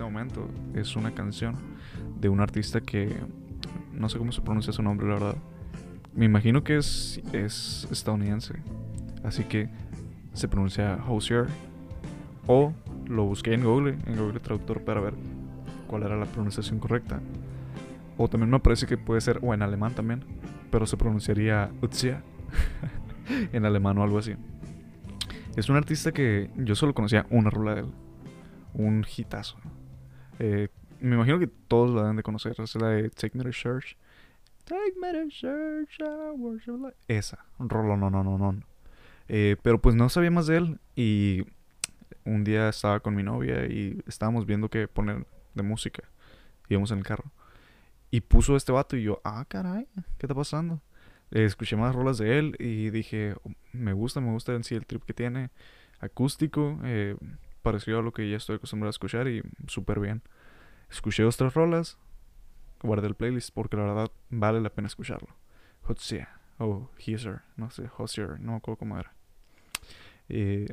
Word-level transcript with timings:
este 0.00 0.10
momento 0.10 0.48
es 0.72 0.96
una 0.96 1.12
canción 1.12 1.56
de 2.18 2.30
un 2.30 2.40
artista 2.40 2.80
que 2.80 3.14
no 3.92 4.08
sé 4.08 4.16
cómo 4.16 4.32
se 4.32 4.40
pronuncia 4.40 4.72
su 4.72 4.82
nombre, 4.82 5.06
la 5.06 5.12
verdad. 5.12 5.36
Me 6.14 6.24
imagino 6.24 6.64
que 6.64 6.78
es, 6.78 7.20
es 7.34 7.86
estadounidense. 7.90 8.54
Así 9.24 9.44
que 9.44 9.68
se 10.32 10.48
pronuncia 10.48 10.98
Hosier. 11.06 11.48
O 12.46 12.72
lo 13.08 13.26
busqué 13.26 13.52
en 13.52 13.62
Google, 13.62 13.98
en 14.06 14.16
Google 14.16 14.40
Traductor 14.40 14.82
para 14.84 15.02
ver 15.02 15.12
cuál 15.86 16.04
era 16.04 16.16
la 16.16 16.24
pronunciación 16.24 16.78
correcta. 16.78 17.20
O 18.16 18.26
también 18.26 18.48
me 18.48 18.58
parece 18.58 18.86
que 18.86 18.96
puede 18.96 19.20
ser, 19.20 19.38
o 19.42 19.52
en 19.52 19.60
alemán 19.60 19.92
también, 19.92 20.24
pero 20.70 20.86
se 20.86 20.96
pronunciaría 20.96 21.72
Utzia 21.82 22.22
en 23.52 23.66
alemán 23.66 23.98
o 23.98 24.02
algo 24.02 24.16
así. 24.16 24.32
Es 25.56 25.68
un 25.68 25.76
artista 25.76 26.10
que 26.10 26.48
yo 26.56 26.74
solo 26.74 26.94
conocía 26.94 27.26
una 27.28 27.50
rola 27.50 27.74
de 27.74 27.80
él. 27.82 27.92
Un 28.72 29.04
hitazo. 29.14 29.58
Eh, 30.40 30.68
me 31.00 31.14
imagino 31.14 31.38
que 31.38 31.46
todos 31.46 31.94
la 31.94 32.02
deben 32.02 32.16
de 32.16 32.22
conocer. 32.22 32.56
Es 32.58 32.74
la 32.74 32.88
de 32.88 33.10
Take 33.10 33.36
Me 33.36 33.44
to 33.44 33.50
Church. 33.50 33.96
Take 34.64 34.94
Me 35.00 35.12
to 35.12 35.28
Church, 35.28 36.94
Esa. 37.06 37.44
Rolo, 37.58 37.96
no, 37.96 38.10
no, 38.10 38.24
no, 38.24 38.36
no. 38.36 38.62
Eh, 39.28 39.56
pero 39.62 39.80
pues 39.80 39.94
no 39.94 40.08
sabía 40.08 40.30
más 40.30 40.46
de 40.46 40.56
él. 40.56 40.80
Y 40.96 41.44
un 42.24 42.42
día 42.42 42.70
estaba 42.70 43.00
con 43.00 43.14
mi 43.14 43.22
novia 43.22 43.66
y 43.66 44.02
estábamos 44.06 44.46
viendo 44.46 44.68
qué 44.68 44.88
poner 44.88 45.26
de 45.54 45.62
música. 45.62 46.02
Íbamos 46.68 46.90
en 46.90 46.98
el 46.98 47.04
carro. 47.04 47.30
Y 48.10 48.22
puso 48.22 48.56
este 48.56 48.72
vato 48.72 48.96
y 48.96 49.04
yo, 49.04 49.20
ah, 49.22 49.44
caray, 49.46 49.86
¿qué 50.18 50.26
está 50.26 50.34
pasando? 50.34 50.80
escuché 51.30 51.76
más 51.76 51.94
rolas 51.94 52.18
de 52.18 52.40
él 52.40 52.56
y 52.58 52.90
dije, 52.90 53.34
oh, 53.44 53.52
me 53.72 53.92
gusta, 53.92 54.20
me 54.20 54.32
gusta 54.32 54.52
en 54.52 54.64
sí 54.64 54.74
el 54.74 54.84
trip 54.84 55.04
que 55.04 55.14
tiene. 55.14 55.50
Acústico, 56.00 56.80
eh, 56.82 57.14
parecido 57.62 57.98
a 57.98 58.02
lo 58.02 58.12
que 58.12 58.28
ya 58.28 58.36
estoy 58.36 58.56
acostumbrado 58.56 58.88
a 58.88 58.90
escuchar 58.90 59.28
y 59.28 59.42
súper 59.66 60.00
bien. 60.00 60.22
Escuché 60.90 61.24
otras 61.24 61.54
rolas, 61.54 61.98
guardé 62.82 63.06
el 63.06 63.14
playlist 63.14 63.50
porque 63.54 63.76
la 63.76 63.84
verdad 63.84 64.10
vale 64.30 64.60
la 64.60 64.70
pena 64.70 64.88
escucharlo. 64.88 65.36
Hotsia, 65.82 66.40
o 66.58 66.90
Heiser, 66.98 67.42
no 67.56 67.70
sé, 67.70 67.88
Hosier, 67.96 68.40
no 68.40 68.52
me 68.52 68.58
acuerdo 68.58 68.78
cómo 68.78 68.98
era. 68.98 69.12
Eh, 70.28 70.66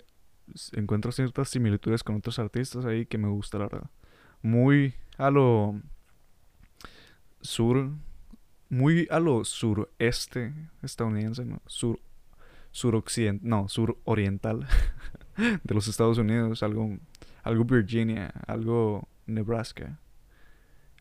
encuentro 0.73 1.11
ciertas 1.11 1.49
similitudes 1.49 2.03
con 2.03 2.15
otros 2.15 2.39
artistas 2.39 2.85
ahí 2.85 3.05
que 3.05 3.17
me 3.17 3.27
gusta, 3.27 3.57
la 3.57 3.67
verdad. 3.67 3.89
Muy 4.41 4.93
a 5.17 5.31
lo 5.31 5.81
sur, 7.41 7.91
muy 8.69 9.07
a 9.09 9.19
lo 9.19 9.43
sureste 9.45 10.53
estadounidense, 10.83 11.45
¿no? 11.45 11.61
Sur, 11.65 11.99
suroccidental, 12.71 13.49
no, 13.49 13.67
suroriental 13.69 14.67
de 15.37 15.73
los 15.73 15.87
Estados 15.87 16.17
Unidos, 16.17 16.63
algo, 16.63 16.97
algo 17.43 17.63
Virginia, 17.63 18.33
algo 18.47 19.07
Nebraska, 19.25 19.99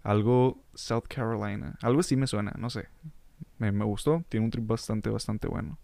algo 0.03 0.63
South 0.75 1.05
Carolina, 1.09 1.77
algo 1.83 2.01
así 2.01 2.17
me 2.17 2.27
suena, 2.27 2.53
no 2.59 2.71
sé. 2.71 2.89
Me, 3.59 3.73
me 3.73 3.85
gustó, 3.85 4.25
tiene 4.29 4.45
un 4.45 4.51
trip 4.51 4.67
bastante, 4.67 5.11
bastante 5.11 5.49
bueno. 5.49 5.79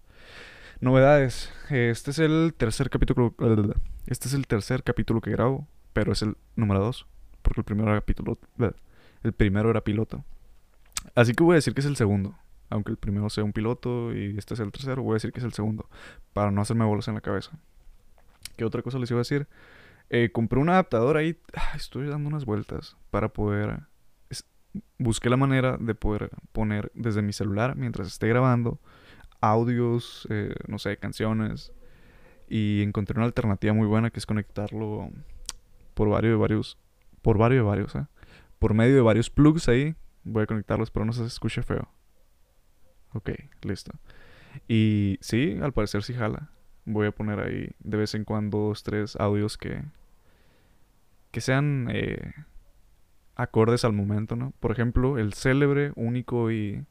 Novedades. 0.82 1.52
Este 1.70 2.10
es 2.10 2.18
el 2.18 2.54
tercer 2.56 2.90
capítulo. 2.90 3.34
Este 4.06 4.26
es 4.26 4.34
el 4.34 4.48
tercer 4.48 4.82
capítulo 4.82 5.20
que 5.20 5.30
grabo, 5.30 5.68
pero 5.92 6.12
es 6.12 6.22
el 6.22 6.36
número 6.56 6.80
dos. 6.80 7.06
Porque 7.42 7.60
el 7.60 7.64
primero 7.64 7.88
era 7.90 8.00
capítulo. 8.00 8.36
El 9.22 9.32
primero 9.32 9.70
era 9.70 9.84
piloto. 9.84 10.24
Así 11.14 11.34
que 11.34 11.44
voy 11.44 11.52
a 11.52 11.56
decir 11.56 11.72
que 11.72 11.80
es 11.80 11.86
el 11.86 11.94
segundo. 11.94 12.34
Aunque 12.68 12.90
el 12.90 12.96
primero 12.96 13.30
sea 13.30 13.44
un 13.44 13.52
piloto 13.52 14.12
y 14.12 14.36
este 14.36 14.54
es 14.54 14.60
el 14.60 14.72
tercero, 14.72 15.02
voy 15.02 15.12
a 15.12 15.14
decir 15.14 15.32
que 15.32 15.38
es 15.38 15.44
el 15.44 15.52
segundo. 15.52 15.88
Para 16.32 16.50
no 16.50 16.60
hacerme 16.60 16.84
bolas 16.84 17.06
en 17.06 17.14
la 17.14 17.20
cabeza. 17.20 17.52
¿Qué 18.56 18.64
otra 18.64 18.82
cosa 18.82 18.98
les 18.98 19.10
iba 19.10 19.18
a 19.18 19.22
decir? 19.22 19.48
Eh, 20.10 20.30
compré 20.32 20.58
un 20.58 20.68
adaptador 20.68 21.16
ahí. 21.16 21.38
estoy 21.74 22.06
dando 22.08 22.28
unas 22.28 22.44
vueltas 22.44 22.96
para 23.10 23.32
poder. 23.32 23.80
busqué 24.98 25.30
la 25.30 25.36
manera 25.36 25.76
de 25.78 25.94
poder 25.94 26.30
poner 26.52 26.90
desde 26.94 27.22
mi 27.22 27.32
celular 27.32 27.76
mientras 27.76 28.08
esté 28.08 28.28
grabando 28.28 28.80
audios, 29.40 30.26
eh, 30.30 30.54
no 30.68 30.78
sé, 30.78 30.96
canciones. 30.96 31.72
Y 32.48 32.82
encontré 32.82 33.16
una 33.16 33.26
alternativa 33.26 33.72
muy 33.72 33.86
buena 33.86 34.10
que 34.10 34.18
es 34.18 34.26
conectarlo 34.26 35.10
por 35.94 36.08
varios 36.08 36.32
de 36.32 36.36
varios. 36.36 36.78
Por 37.22 37.38
varios 37.38 37.64
de 37.64 37.68
varios, 37.68 37.94
¿eh? 37.94 38.06
Por 38.58 38.74
medio 38.74 38.94
de 38.94 39.00
varios 39.00 39.30
plugs 39.30 39.68
ahí 39.68 39.96
Voy 40.24 40.44
a 40.44 40.46
conectarlos, 40.46 40.90
pero 40.90 41.04
no 41.04 41.12
se 41.12 41.24
escuche 41.24 41.62
feo. 41.62 41.88
Ok, 43.12 43.30
listo. 43.62 43.92
Y 44.68 45.18
sí, 45.20 45.58
al 45.60 45.72
parecer 45.72 46.02
sí 46.02 46.14
jala. 46.14 46.50
Voy 46.84 47.06
a 47.06 47.12
poner 47.12 47.40
ahí 47.40 47.70
de 47.80 47.96
vez 47.96 48.14
en 48.14 48.24
cuando 48.24 48.58
dos, 48.58 48.82
tres 48.82 49.16
audios 49.16 49.56
que. 49.56 49.82
que 51.30 51.40
sean. 51.40 51.88
Eh, 51.92 52.32
acordes 53.36 53.84
al 53.84 53.92
momento, 53.92 54.36
¿no? 54.36 54.52
Por 54.60 54.72
ejemplo, 54.72 55.18
el 55.18 55.34
célebre, 55.34 55.92
único 55.96 56.50
y. 56.50 56.84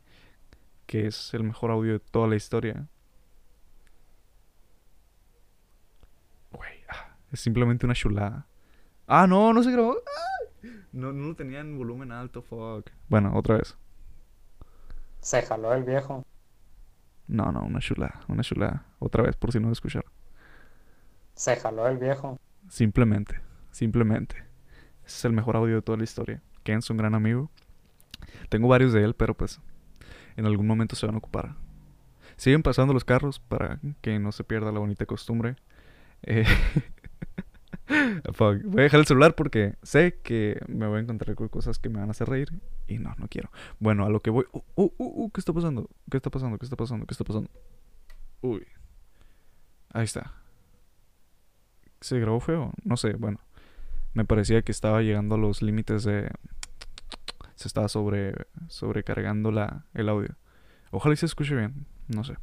que 0.86 1.08
es 1.08 1.34
el 1.34 1.44
mejor 1.44 1.72
audio 1.72 1.94
de 1.94 2.00
toda 2.00 2.28
la 2.28 2.36
historia. 2.36 2.88
Güey, 6.52 6.84
ah, 6.90 7.16
es 7.32 7.40
simplemente 7.40 7.86
una 7.86 7.96
chulada. 7.96 8.46
Ah, 9.08 9.28
no, 9.28 9.54
no 9.54 9.62
se 9.64 9.72
grabó. 9.72 9.98
No, 10.94 11.12
no 11.12 11.28
lo 11.28 11.36
tenía 11.36 11.60
en 11.60 11.78
volumen 11.78 12.12
alto, 12.12 12.42
fuck. 12.42 12.90
Bueno, 13.10 13.32
otra 13.36 13.58
vez. 13.58 13.78
Se 15.22 15.42
jaló 15.42 15.74
el 15.74 15.84
viejo. 15.84 16.26
No, 17.28 17.52
no, 17.52 17.62
una 17.64 17.80
chulada, 17.80 18.22
una 18.28 18.44
chulada. 18.44 18.86
Otra 19.00 19.24
vez, 19.24 19.36
por 19.36 19.52
si 19.52 19.60
no 19.60 19.68
lo 19.68 19.74
escucharon. 19.74 20.12
Se 21.36 21.56
jaló 21.56 21.88
el 21.88 21.98
viejo. 21.98 22.40
Simplemente, 22.70 23.40
simplemente. 23.72 24.44
es 25.06 25.26
el 25.26 25.34
mejor 25.34 25.56
audio 25.56 25.76
de 25.76 25.82
toda 25.82 25.98
la 25.98 26.04
historia. 26.04 26.42
Ken 26.64 26.80
es 26.80 26.90
un 26.90 26.98
gran 26.98 27.16
amigo. 27.16 27.50
Tengo 28.50 28.68
varios 28.68 28.94
de 28.94 29.04
él, 29.04 29.16
pero 29.16 29.36
pues 29.36 29.60
en 30.36 30.46
algún 30.46 30.68
momento 30.68 30.96
se 30.96 31.06
van 31.06 31.16
a 31.16 31.20
ocupar. 31.20 31.56
Siguen 32.38 32.64
pasando 32.64 32.94
los 32.94 33.06
carros 33.06 33.40
para 33.40 33.80
que 34.02 34.20
no 34.20 34.32
se 34.32 34.44
pierda 34.44 34.72
la 34.72 34.80
bonita 34.80 35.06
costumbre. 35.06 35.56
Eh, 36.24 36.46
Voy 38.38 38.80
a 38.80 38.84
dejar 38.84 39.00
el 39.00 39.06
celular 39.06 39.36
porque 39.36 39.76
sé 39.82 40.20
que 40.24 40.60
me 40.68 40.88
voy 40.88 41.00
a 41.00 41.02
encontrar 41.02 41.36
con 41.36 41.48
cosas 41.50 41.80
que 41.80 41.90
me 41.90 42.00
van 42.00 42.10
a 42.10 42.12
hacer 42.12 42.30
reír 42.30 42.50
y 42.88 43.00
no, 43.00 43.14
no 43.18 43.28
quiero. 43.28 43.52
Bueno, 43.80 44.06
a 44.06 44.10
lo 44.10 44.22
que 44.22 44.30
voy. 44.30 44.46
Uh, 44.52 44.62
uh, 44.76 44.92
uh, 44.98 45.32
¿Qué 45.32 45.42
está 45.42 45.54
pasando? 45.54 45.90
¿Qué 46.10 46.18
está 46.18 46.30
pasando? 46.30 46.58
¿Qué 46.58 46.66
está 46.66 46.76
pasando? 46.76 47.06
¿Qué 47.06 47.14
está 47.14 47.24
pasando? 47.24 47.50
Uy. 48.42 48.66
Ahí 49.94 50.04
está. 50.04 50.34
¿Se 52.00 52.20
grabó 52.20 52.40
feo? 52.40 52.74
No 52.84 52.98
sé, 52.98 53.14
bueno. 53.14 53.40
Me 54.14 54.26
parecía 54.26 54.62
que 54.62 54.72
estaba 54.72 55.02
llegando 55.02 55.36
a 55.36 55.38
los 55.38 55.62
límites 55.62 56.04
de. 56.04 56.30
Se 57.56 57.68
estaba 57.68 57.88
sobre, 57.88 58.34
sobrecargando 58.68 59.52
la, 59.52 59.86
el 59.94 60.10
audio. 60.10 60.36
Ojalá 60.92 61.14
y 61.14 61.18
se 61.18 61.26
escuche 61.26 61.56
bien. 61.56 61.86
No 62.08 62.24
sé. 62.24 62.38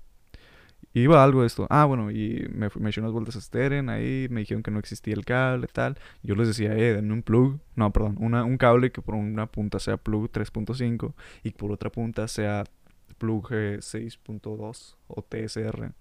Iba 0.95 1.23
algo 1.23 1.43
de 1.43 1.47
esto. 1.47 1.67
Ah, 1.71 1.85
bueno, 1.85 2.11
y 2.11 2.49
me, 2.53 2.69
me 2.79 2.91
eché 2.91 3.01
unas 3.01 3.13
vueltas 3.13 3.37
a 3.37 3.41
Steren 3.41 3.89
ahí, 3.91 4.27
me 4.31 4.41
dijeron 4.41 4.63
que 4.63 4.71
no 4.71 4.79
existía 4.79 5.15
el 5.15 5.25
cable, 5.25 5.67
tal. 5.69 5.99
Yo 6.23 6.35
les 6.35 6.49
decía, 6.49 6.73
eh, 6.73 6.95
denme 6.95 7.13
un 7.13 7.23
plug. 7.23 7.61
No, 7.77 7.93
perdón, 7.93 8.17
un 8.19 8.57
cable 8.59 8.91
que 8.91 9.03
por 9.03 9.15
una 9.15 9.47
punta 9.47 9.79
sea 9.79 9.97
plug 9.97 10.31
3.5 10.31 11.15
y 11.43 11.51
por 11.51 11.73
otra 11.73 11.91
punta 11.91 12.27
sea 12.27 12.65
plug 13.19 13.51
6.2 13.51 14.97
o 15.09 15.23
TSR. 15.23 15.93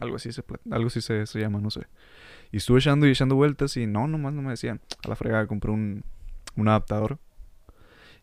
Algo 0.00 0.16
así 0.16 0.32
se, 0.32 0.42
algo 0.70 0.86
así 0.88 1.00
se, 1.00 1.26
se, 1.26 1.40
llama, 1.40 1.60
no 1.60 1.70
sé. 1.70 1.82
Y 2.52 2.58
estuve 2.58 2.78
echando 2.78 3.06
y 3.06 3.10
echando 3.10 3.36
vueltas 3.36 3.76
y 3.76 3.86
no, 3.86 4.08
nomás 4.08 4.32
no 4.32 4.42
me 4.42 4.50
decían. 4.50 4.80
A 5.04 5.08
la 5.08 5.16
fregada 5.16 5.46
compré 5.46 5.70
un, 5.70 6.04
un 6.56 6.68
adaptador. 6.68 7.18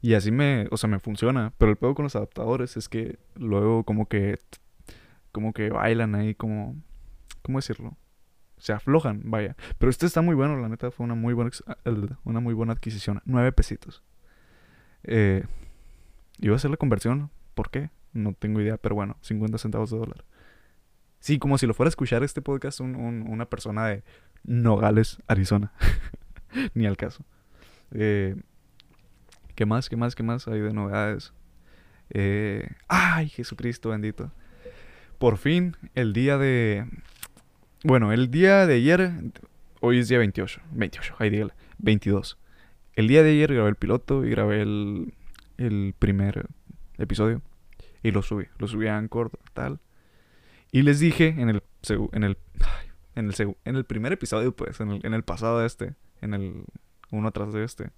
Y 0.02 0.16
así 0.16 0.32
me, 0.32 0.68
o 0.72 0.78
sea, 0.78 0.90
me 0.90 1.00
funciona. 1.00 1.54
Pero 1.58 1.72
el 1.72 1.78
peor 1.78 1.96
con 1.96 2.04
los 2.04 2.16
adaptadores 2.16 2.76
es 2.76 2.90
que 2.90 3.20
luego 3.36 3.84
como 3.84 4.08
que 4.08 4.40
como 5.32 5.54
que 5.54 5.70
bailan 5.70 6.16
ahí 6.16 6.36
como... 6.36 6.76
¿Cómo 7.42 7.58
decirlo? 7.58 7.98
Se 8.58 8.74
aflojan, 8.74 9.22
vaya. 9.26 9.56
Pero 9.80 9.90
este 9.90 10.06
está 10.06 10.22
muy 10.22 10.36
bueno, 10.36 10.58
la 10.58 10.70
neta 10.70 10.92
fue 10.92 11.04
una 11.04 11.16
muy 11.16 11.34
buena, 11.34 11.52
ah, 11.66 11.78
una 12.24 12.40
muy 12.40 12.54
buena 12.54 12.74
adquisición. 12.74 13.22
Nueve 13.26 13.52
pesitos. 13.52 14.04
Eh, 15.04 15.44
iba 16.40 16.54
a 16.54 16.58
hacer 16.58 16.70
la 16.70 16.78
conversión. 16.78 17.32
¿Por 17.56 17.72
qué? 17.72 17.90
No 18.14 18.34
tengo 18.34 18.62
idea, 18.62 18.78
pero 18.78 18.96
bueno, 18.96 19.18
50 19.22 19.58
centavos 19.58 19.90
de 19.90 19.98
dólar. 19.98 20.26
Sí, 21.20 21.40
como 21.40 21.58
si 21.58 21.68
lo 21.68 21.74
fuera 21.74 21.88
a 21.88 21.90
escuchar 21.92 22.24
este 22.24 22.42
podcast 22.42 22.80
una 22.82 23.46
persona 23.46 23.88
de 23.88 24.04
Nogales, 24.44 25.22
Arizona. 25.28 25.72
Ni 26.74 26.86
al 26.86 26.98
caso. 26.98 27.24
Eh, 27.92 28.36
¿Qué 29.56 29.66
más? 29.66 29.90
¿Qué 29.90 29.96
más? 29.96 30.16
¿Qué 30.16 30.24
más 30.24 30.48
hay 30.48 30.60
de 30.60 30.74
novedades? 30.74 31.34
Eh, 32.10 32.68
¡Ay, 32.88 33.30
Jesucristo 33.30 33.90
bendito! 33.90 34.32
Por 35.22 35.38
fin 35.38 35.78
el 35.94 36.14
día 36.14 36.40
de... 36.40 36.88
Bueno, 37.84 38.12
el 38.12 38.32
día 38.32 38.66
de 38.66 38.74
ayer, 38.74 39.12
hoy 39.80 40.00
es 40.00 40.08
día 40.08 40.18
28, 40.18 40.62
28, 40.72 41.16
ahí 41.20 41.30
dígale, 41.30 41.54
22. 41.78 42.40
El 42.96 43.08
día 43.08 43.22
de 43.22 43.30
ayer 43.30 43.54
grabé 43.54 43.70
el 43.70 43.76
piloto 43.76 44.26
y 44.26 44.32
grabé 44.32 44.64
el, 44.64 45.14
el 45.60 45.94
primer 46.00 46.48
episodio 46.98 47.44
y 48.02 48.10
lo 48.10 48.24
subí, 48.24 48.48
lo 48.58 48.68
subí 48.68 48.88
a 48.88 48.98
Anchor, 48.98 49.30
tal. 49.54 49.80
Y 50.72 50.82
les 50.82 51.00
dije 51.00 51.36
en 51.38 51.50
el... 51.50 51.64
En 52.14 52.24
el 52.24 52.36
En 53.14 53.28
el, 53.28 53.56
en 53.66 53.76
el 53.76 53.86
primer 53.86 54.14
episodio, 54.14 54.56
pues, 54.56 54.80
en 54.80 54.90
el, 54.90 55.06
en 55.06 55.14
el 55.14 55.22
pasado 55.22 55.60
de 55.60 55.68
este, 55.68 55.94
en 56.22 56.34
el 56.34 56.64
uno 57.12 57.28
atrás 57.28 57.54
de 57.54 57.64
este, 57.64 57.92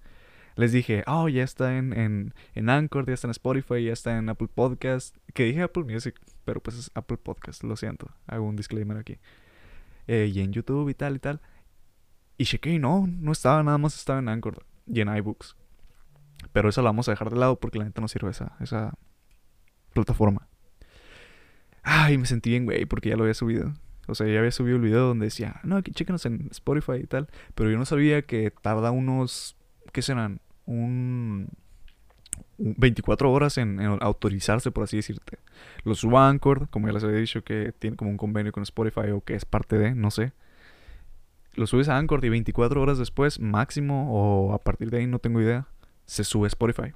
les 0.56 0.72
dije, 0.72 1.02
oh, 1.06 1.28
ya 1.28 1.42
está 1.42 1.76
en, 1.76 1.92
en, 1.92 2.34
en 2.54 2.70
Anchor, 2.70 3.06
ya 3.06 3.14
está 3.14 3.26
en 3.26 3.32
Spotify, 3.32 3.84
ya 3.84 3.92
está 3.92 4.16
en 4.16 4.28
Apple 4.28 4.48
Podcast. 4.54 5.16
Que 5.32 5.44
dije 5.44 5.62
Apple 5.62 5.84
Music, 5.84 6.20
pero 6.44 6.62
pues 6.62 6.78
es 6.78 6.90
Apple 6.94 7.16
Podcast, 7.16 7.64
lo 7.64 7.76
siento. 7.76 8.10
Hago 8.26 8.44
un 8.44 8.56
disclaimer 8.56 8.96
aquí. 8.96 9.18
Eh, 10.06 10.30
y 10.32 10.40
en 10.40 10.52
YouTube 10.52 10.88
y 10.88 10.94
tal 10.94 11.16
y 11.16 11.18
tal. 11.18 11.40
Y 12.36 12.44
chequé 12.44 12.70
y 12.70 12.78
no, 12.78 13.06
no 13.06 13.32
estaba, 13.32 13.62
nada 13.62 13.78
más 13.78 13.96
estaba 13.96 14.18
en 14.18 14.28
Anchor 14.28 14.64
y 14.86 15.00
en 15.00 15.14
iBooks. 15.16 15.56
Pero 16.52 16.68
eso 16.68 16.82
la 16.82 16.88
vamos 16.88 17.08
a 17.08 17.12
dejar 17.12 17.30
de 17.30 17.36
lado 17.36 17.58
porque 17.58 17.78
la 17.78 17.84
neta 17.84 18.00
no 18.00 18.08
sirve 18.08 18.30
esa, 18.30 18.56
esa 18.60 18.94
plataforma. 19.92 20.48
Ay, 21.82 22.18
me 22.18 22.26
sentí 22.26 22.50
bien, 22.50 22.64
güey, 22.64 22.86
porque 22.86 23.10
ya 23.10 23.16
lo 23.16 23.24
había 23.24 23.34
subido. 23.34 23.74
O 24.06 24.14
sea, 24.14 24.26
ya 24.26 24.38
había 24.38 24.50
subido 24.50 24.76
el 24.76 24.82
video 24.82 25.06
donde 25.06 25.26
decía, 25.26 25.60
no, 25.64 25.76
aquí 25.76 25.92
chéquenos 25.92 26.26
en 26.26 26.48
Spotify 26.50 27.00
y 27.02 27.06
tal. 27.06 27.28
Pero 27.54 27.70
yo 27.70 27.78
no 27.78 27.84
sabía 27.84 28.22
que 28.22 28.50
tarda 28.50 28.90
unos, 28.90 29.56
¿qué 29.94 30.02
serán? 30.02 30.40
Un, 30.66 31.48
un 32.58 32.74
24 32.76 33.30
horas 33.32 33.56
en, 33.58 33.80
autorizarse, 33.80 34.72
por 34.72 34.84
así 34.84 34.96
decirte. 34.96 35.38
Lo 35.84 35.94
subo 35.94 36.18
a 36.18 36.28
Anchor, 36.28 36.68
como 36.68 36.88
ya 36.88 36.92
les 36.92 37.04
había 37.04 37.18
dicho, 37.18 37.44
que 37.44 37.72
tiene 37.78 37.96
como 37.96 38.10
un 38.10 38.16
convenio 38.16 38.52
con 38.52 38.64
Spotify 38.64 39.12
o 39.12 39.22
que 39.22 39.34
es 39.34 39.44
parte 39.44 39.78
de, 39.78 39.94
no 39.94 40.10
sé. 40.10 40.32
Lo 41.54 41.68
subes 41.68 41.88
a 41.88 41.96
Anchor 41.96 42.24
y 42.24 42.28
24 42.28 42.82
horas 42.82 42.98
después, 42.98 43.38
máximo, 43.38 44.10
o 44.12 44.52
a 44.52 44.58
partir 44.58 44.90
de 44.90 44.98
ahí, 44.98 45.06
no 45.06 45.20
tengo 45.20 45.40
idea, 45.40 45.68
se 46.06 46.24
sube 46.24 46.46
a 46.46 46.48
Spotify. 46.48 46.92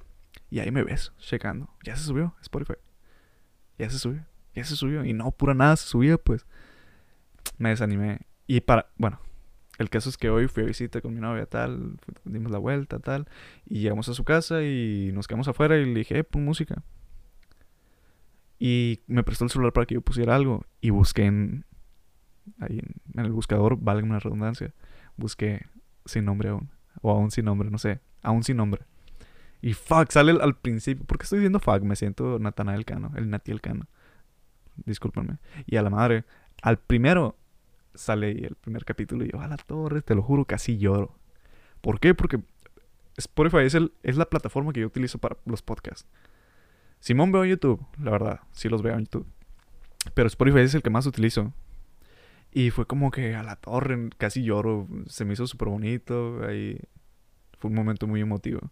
Y 0.49 0.59
ahí 0.59 0.69
me 0.69 0.83
ves, 0.83 1.13
checando. 1.19 1.69
Ya 1.83 1.95
se 1.95 2.03
subió 2.03 2.35
Spotify. 2.41 2.75
Ya 3.77 3.89
se 3.89 3.97
subió. 3.97 4.25
Ya 4.53 4.65
se 4.65 4.75
subió. 4.75 5.05
Y 5.05 5.13
no, 5.13 5.31
pura 5.31 5.53
nada 5.53 5.77
se 5.77 5.87
subía, 5.87 6.17
pues. 6.17 6.45
Me 7.57 7.69
desanimé. 7.69 8.19
Y 8.45 8.59
para, 8.59 8.87
bueno, 8.97 9.21
el 9.79 9.89
caso 9.89 10.09
es 10.09 10.17
que 10.17 10.29
hoy 10.29 10.49
fui 10.49 10.63
a 10.63 10.65
visita 10.65 10.99
con 10.99 11.13
mi 11.13 11.21
novia, 11.21 11.45
tal. 11.45 11.97
Dimos 12.25 12.51
la 12.51 12.57
vuelta, 12.57 12.99
tal. 12.99 13.29
Y 13.65 13.79
llegamos 13.79 14.09
a 14.09 14.13
su 14.13 14.25
casa 14.25 14.61
y 14.61 15.11
nos 15.13 15.25
quedamos 15.25 15.47
afuera 15.47 15.77
y 15.77 15.85
le 15.85 15.99
dije, 15.99 16.19
eh, 16.19 16.23
pon 16.25 16.43
música. 16.43 16.83
Y 18.59 18.99
me 19.07 19.23
prestó 19.23 19.45
el 19.45 19.51
celular 19.51 19.71
para 19.71 19.85
que 19.85 19.95
yo 19.95 20.01
pusiera 20.01 20.35
algo. 20.35 20.65
Y 20.81 20.89
busqué 20.89 21.25
en. 21.27 21.65
Ahí 22.59 22.79
en, 22.79 23.23
el 23.23 23.31
buscador, 23.31 23.77
valga 23.79 24.05
una 24.05 24.19
redundancia. 24.19 24.73
Busqué 25.15 25.65
sin 26.05 26.25
nombre 26.25 26.49
aún. 26.49 26.69
O 27.01 27.11
aún 27.11 27.31
sin 27.31 27.45
nombre, 27.45 27.71
no 27.71 27.77
sé. 27.77 28.01
Aún 28.21 28.43
sin 28.43 28.57
nombre. 28.57 28.81
Y 29.61 29.71
fuck, 29.71 30.11
sale 30.11 30.31
al, 30.31 30.41
al 30.41 30.57
principio. 30.57 31.05
¿Por 31.05 31.17
qué 31.17 31.23
estoy 31.23 31.39
diciendo 31.39 31.61
fuck? 31.61 31.83
Me 31.83 31.95
siento 31.95 32.37
Natanael 32.37 32.83
Cano, 32.83 33.13
el 33.15 33.29
Natiel 33.29 33.61
Cano. 33.61 33.87
Discúlpenme. 34.75 35.37
Y 35.65 35.77
a 35.77 35.81
la 35.81 35.89
madre, 35.89 36.25
al 36.61 36.79
primero 36.79 37.38
sale 37.99 38.31
el 38.31 38.55
primer 38.55 38.85
capítulo 38.85 39.25
y 39.25 39.31
yo, 39.31 39.41
a 39.41 39.47
la 39.47 39.57
torre, 39.57 40.01
te 40.01 40.15
lo 40.15 40.21
juro, 40.21 40.45
casi 40.45 40.77
lloro. 40.77 41.15
¿Por 41.81 41.99
qué? 41.99 42.13
Porque 42.13 42.41
Spotify 43.17 43.59
es, 43.59 43.75
el, 43.75 43.93
es 44.03 44.17
la 44.17 44.25
plataforma 44.25 44.73
que 44.73 44.81
yo 44.81 44.87
utilizo 44.87 45.17
para 45.17 45.37
los 45.45 45.61
podcasts. 45.61 46.07
Simón 46.99 47.31
veo 47.31 47.45
YouTube, 47.45 47.85
la 48.01 48.11
verdad, 48.11 48.39
sí 48.51 48.69
los 48.69 48.81
veo 48.81 48.93
en 48.93 49.05
YouTube. 49.05 49.27
Pero 50.13 50.27
Spotify 50.27 50.59
es 50.59 50.75
el 50.75 50.81
que 50.81 50.89
más 50.89 51.05
utilizo. 51.05 51.53
Y 52.51 52.71
fue 52.71 52.85
como 52.85 53.11
que 53.11 53.35
a 53.35 53.43
la 53.43 53.55
torre, 53.55 54.09
casi 54.17 54.43
lloro. 54.43 54.87
Se 55.07 55.25
me 55.25 55.33
hizo 55.33 55.45
súper 55.45 55.69
bonito. 55.69 56.43
Ahí 56.43 56.79
fue 57.59 57.69
un 57.69 57.75
momento 57.75 58.07
muy 58.07 58.21
emotivo. 58.21 58.71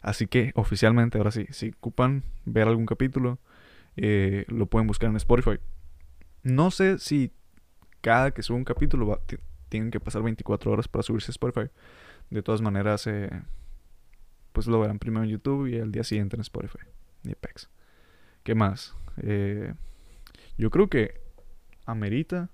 Así 0.00 0.26
que 0.26 0.52
oficialmente, 0.54 1.18
ahora 1.18 1.30
sí, 1.30 1.46
si 1.50 1.70
ocupan 1.70 2.24
ver 2.44 2.68
algún 2.68 2.86
capítulo, 2.86 3.38
eh, 3.96 4.44
lo 4.48 4.66
pueden 4.66 4.86
buscar 4.86 5.10
en 5.10 5.16
Spotify. 5.16 5.58
No 6.42 6.70
sé 6.70 6.98
si 6.98 7.32
cada 8.00 8.30
que 8.32 8.42
suba 8.42 8.56
un 8.58 8.64
capítulo 8.64 9.06
va- 9.06 9.20
tienen 9.68 9.90
que 9.90 10.00
pasar 10.00 10.22
24 10.22 10.70
horas 10.72 10.88
para 10.88 11.02
subirse 11.02 11.30
a 11.30 11.32
Spotify. 11.32 11.70
De 12.30 12.42
todas 12.42 12.60
maneras, 12.62 13.06
eh, 13.06 13.30
pues 14.52 14.66
lo 14.66 14.80
verán 14.80 14.98
primero 14.98 15.24
en 15.24 15.30
YouTube 15.30 15.66
y 15.66 15.78
al 15.80 15.92
día 15.92 16.04
siguiente 16.04 16.36
en 16.36 16.40
Spotify. 16.40 16.78
Ni 17.22 17.34
pex. 17.34 17.68
¿Qué 18.44 18.54
más? 18.54 18.94
Eh, 19.18 19.74
yo 20.56 20.70
creo 20.70 20.88
que 20.88 21.20
amerita. 21.86 22.48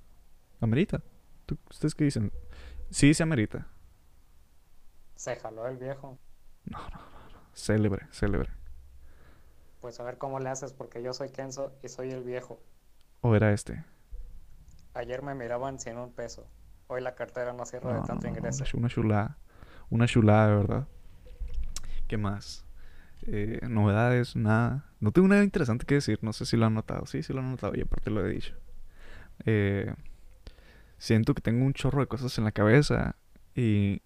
Amerita. 0.61 1.03
¿Tú- 1.47 1.59
¿Ustedes 1.71 1.95
qué 1.95 2.05
dicen? 2.05 2.33
Sí, 2.91 3.15
se 3.15 3.23
amerita. 3.23 3.67
Se 5.17 5.37
jaló 5.37 5.67
el 5.69 5.77
viejo. 5.77 6.19
No, 6.67 6.79
no, 6.79 6.89
no, 6.89 7.31
no. 7.33 7.41
Célebre, 7.55 8.07
célebre. 8.11 8.51
Pues 9.81 10.01
a 10.01 10.05
ver 10.05 10.19
cómo 10.19 10.41
le 10.41 10.49
haces, 10.49 10.73
porque 10.73 11.03
yo 11.03 11.13
soy 11.13 11.29
Kenzo 11.31 11.73
y 11.83 11.89
soy 11.89 12.11
el 12.11 12.25
viejo. 12.25 12.61
¿O 13.21 13.35
era 13.35 13.53
este? 13.53 13.85
Ayer 14.95 15.23
me 15.23 15.35
miraban 15.35 15.79
100 15.79 15.99
un 15.99 16.13
peso. 16.13 16.47
Hoy 16.87 17.01
la 17.01 17.15
cartera 17.15 17.53
no 17.53 17.65
cierra 17.67 17.89
No, 17.91 17.95
de 17.97 18.01
no, 18.01 18.07
tanto 18.07 18.27
no, 18.29 18.37
ingreso. 18.37 18.65
Una 18.75 18.89
chulada. 18.89 19.39
Una 19.91 20.07
chulada, 20.07 20.49
de 20.49 20.57
verdad. 20.57 20.89
¿Qué 22.09 22.17
más? 22.17 22.65
Eh, 23.27 23.61
novedades, 23.69 24.37
nada. 24.37 24.85
No 25.01 25.11
tengo 25.13 25.29
nada 25.29 25.43
interesante 25.45 25.87
que 25.87 25.95
decir. 25.97 26.19
No 26.23 26.33
sé 26.33 26.47
si 26.47 26.57
lo 26.57 26.67
han 26.67 26.75
notado. 26.75 27.07
Sí, 27.07 27.23
sí 27.23 27.33
lo 27.33 27.41
han 27.41 27.51
notado. 27.51 27.75
Y 27.75 27.81
aparte 27.83 28.11
lo 28.11 28.25
he 28.25 28.31
dicho. 28.31 28.55
Eh, 29.47 29.93
siento 30.99 31.35
que 31.35 31.41
tengo 31.43 31.65
un 31.65 31.73
chorro 31.73 32.01
de 32.01 32.07
cosas 32.07 32.37
en 32.39 32.45
la 32.45 32.53
cabeza. 32.53 33.17
Y 33.55 34.03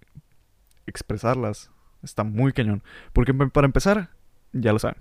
expresarlas 0.87 1.71
está 2.03 2.25
muy 2.25 2.53
cañón. 2.53 2.83
Porque 3.13 3.33
em- 3.33 3.51
para 3.51 3.67
empezar, 3.67 4.11
ya 4.53 4.73
lo 4.73 4.79
saben. 4.79 4.99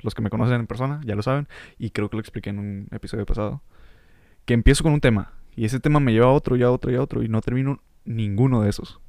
Los 0.00 0.14
que 0.14 0.22
me 0.22 0.30
conocen 0.30 0.60
en 0.60 0.66
persona 0.66 1.00
ya 1.04 1.14
lo 1.14 1.22
saben. 1.22 1.48
Y 1.78 1.90
creo 1.90 2.08
que 2.10 2.16
lo 2.16 2.20
expliqué 2.20 2.50
en 2.50 2.58
un 2.58 2.88
episodio 2.90 3.26
pasado. 3.26 3.62
Que 4.44 4.54
empiezo 4.54 4.82
con 4.82 4.92
un 4.92 5.00
tema. 5.00 5.32
Y 5.56 5.64
ese 5.64 5.80
tema 5.80 6.00
me 6.00 6.12
lleva 6.12 6.26
a 6.26 6.32
otro 6.32 6.56
y 6.56 6.62
a 6.62 6.70
otro 6.70 6.90
y 6.90 6.96
a 6.96 7.02
otro. 7.02 7.22
Y 7.22 7.28
no 7.28 7.40
termino 7.40 7.80
ninguno 8.04 8.62
de 8.62 8.70
esos. 8.70 9.00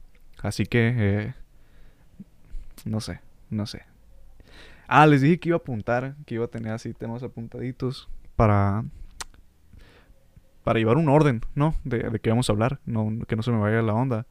Así 0.42 0.66
que... 0.66 0.94
eh, 0.96 1.34
no 2.86 3.02
sé, 3.02 3.22
no 3.50 3.66
sé. 3.66 3.84
Ah, 4.88 5.08
les 5.08 5.22
dije 5.22 5.40
que 5.40 5.50
iba 5.50 5.56
a 5.56 5.60
apuntar. 5.60 6.16
Que 6.26 6.36
iba 6.36 6.46
a 6.46 6.50
tener 6.50 6.72
así 6.72 6.94
temas 6.94 7.24
apuntaditos. 7.24 8.10
Para... 8.36 8.86
Para 10.64 10.80
llevar 10.80 10.98
un 10.98 11.10
orden, 11.10 11.42
¿no? 11.54 11.76
De, 11.84 12.00
de 12.00 12.20
qué 12.20 12.30
vamos 12.30 12.50
a 12.50 12.54
hablar. 12.54 12.80
No, 12.86 13.12
que 13.28 13.36
no 13.36 13.44
se 13.44 13.52
me 13.52 13.60
vaya 13.60 13.82
la 13.82 13.94
onda. 13.94 14.26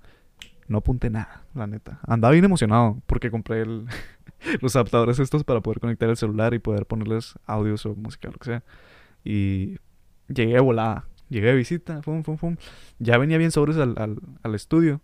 No 0.66 0.78
apunté 0.78 1.10
nada, 1.10 1.42
la 1.54 1.66
neta. 1.66 2.00
Andaba 2.06 2.32
bien 2.32 2.44
emocionado 2.44 3.00
porque 3.06 3.30
compré 3.30 3.60
el, 3.60 3.86
los 4.60 4.74
adaptadores 4.76 5.18
estos 5.18 5.44
para 5.44 5.60
poder 5.60 5.80
conectar 5.80 6.08
el 6.08 6.16
celular 6.16 6.54
y 6.54 6.58
poder 6.58 6.86
ponerles 6.86 7.34
audios 7.46 7.84
o 7.86 7.94
música, 7.94 8.28
lo 8.30 8.38
que 8.38 8.44
sea. 8.46 8.62
Y 9.24 9.76
llegué 10.28 10.54
de 10.54 10.60
volada. 10.60 11.06
Llegué 11.30 11.48
de 11.48 11.54
visita, 11.54 12.02
fum, 12.02 12.22
fum, 12.22 12.36
fum. 12.36 12.56
Ya 12.98 13.18
venía 13.18 13.38
bien 13.38 13.50
sobres 13.50 13.76
al, 13.76 13.94
al, 13.98 14.18
al 14.42 14.54
estudio, 14.54 15.00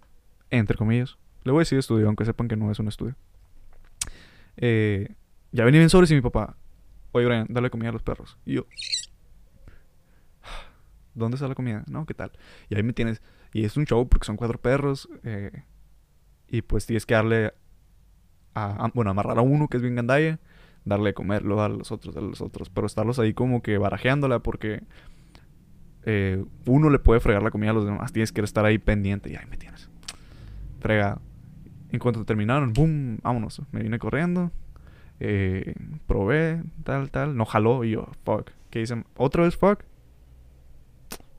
entre 0.51 0.77
comillas. 0.77 1.19
Le 1.45 1.53
voy 1.53 1.61
a 1.61 1.63
decir 1.63 1.79
estudio, 1.79 2.07
aunque 2.07 2.25
sepan 2.25 2.47
que 2.49 2.57
no 2.57 2.71
es 2.71 2.79
un 2.79 2.89
estudio. 2.89 3.17
Eh, 4.59 5.09
ya 5.53 5.65
venía 5.65 5.81
bien 5.81 5.91
sobres 5.91 6.11
y 6.11 6.15
mi 6.15 6.21
papá, 6.21 6.57
oye 7.13 7.27
Brian, 7.27 7.47
dale 7.49 7.71
comida 7.71 7.89
a 7.89 7.93
los 7.93 8.03
perros. 8.03 8.37
Y 8.45 8.55
yo, 8.55 8.67
¿dónde 11.15 11.37
está 11.37 11.49
la 11.49 11.55
comida? 11.55 11.85
No, 11.89 12.07
¿qué 12.07 12.15
tal? 12.15 12.33
Y 12.69 12.77
ahí 12.77 12.83
me 12.83 12.93
tienes. 12.93 13.23
Y 13.53 13.65
es 13.65 13.77
un 13.77 13.85
show 13.87 14.09
porque 14.09 14.27
son 14.27 14.37
cuatro 14.37 14.61
perros. 14.61 15.09
eh, 15.25 15.65
y 16.49 16.63
pues 16.63 16.85
tienes 16.87 17.07
que 17.07 17.15
darle 17.15 17.53
a, 18.55 18.85
a- 18.87 18.91
bueno, 18.95 19.11
amarrar 19.11 19.39
a 19.39 19.43
uno 19.43 19.69
que 19.69 19.77
es 19.77 19.83
bien 19.83 19.95
gandalla, 19.95 20.39
darle 20.85 21.11
de 21.11 21.15
comer, 21.15 21.43
luego 21.45 21.61
darle 21.63 21.77
a 21.77 21.79
los 21.79 21.93
otros, 21.93 22.17
a 22.17 22.21
los 22.21 22.41
otros. 22.41 22.71
Pero 22.71 22.87
estarlos 22.87 23.19
ahí 23.19 23.35
como 23.35 23.63
que 23.63 23.79
barajeándola 23.79 24.41
porque 24.41 24.83
eh, 26.05 26.45
uno 26.67 26.91
le 26.91 26.99
puede 26.99 27.21
fregar 27.21 27.43
la 27.43 27.51
comida 27.51 27.71
a 27.71 27.75
los 27.75 27.85
demás. 27.85 28.13
Tienes 28.13 28.33
que 28.33 28.41
estar 28.41 28.65
ahí 28.65 28.79
pendiente 28.79 29.31
y 29.31 29.37
ahí 29.37 29.47
me 29.49 29.57
tienes. 29.57 29.89
Fregado. 30.81 31.21
En 31.91 31.99
cuanto 31.99 32.25
terminaron, 32.25 32.73
boom, 32.73 33.19
vámonos. 33.23 33.63
Me 33.73 33.83
vine 33.83 33.99
corriendo. 33.99 34.51
eh, 35.21 35.75
probé, 36.07 36.63
tal, 36.85 37.11
tal. 37.11 37.37
No 37.37 37.45
jaló 37.45 37.85
y 37.85 37.91
yo, 37.93 38.09
fuck. 38.25 38.51
¿Qué 38.71 38.79
dicen? 38.79 39.05
¿Otra 39.17 39.43
vez 39.43 39.57
fuck? 39.57 39.83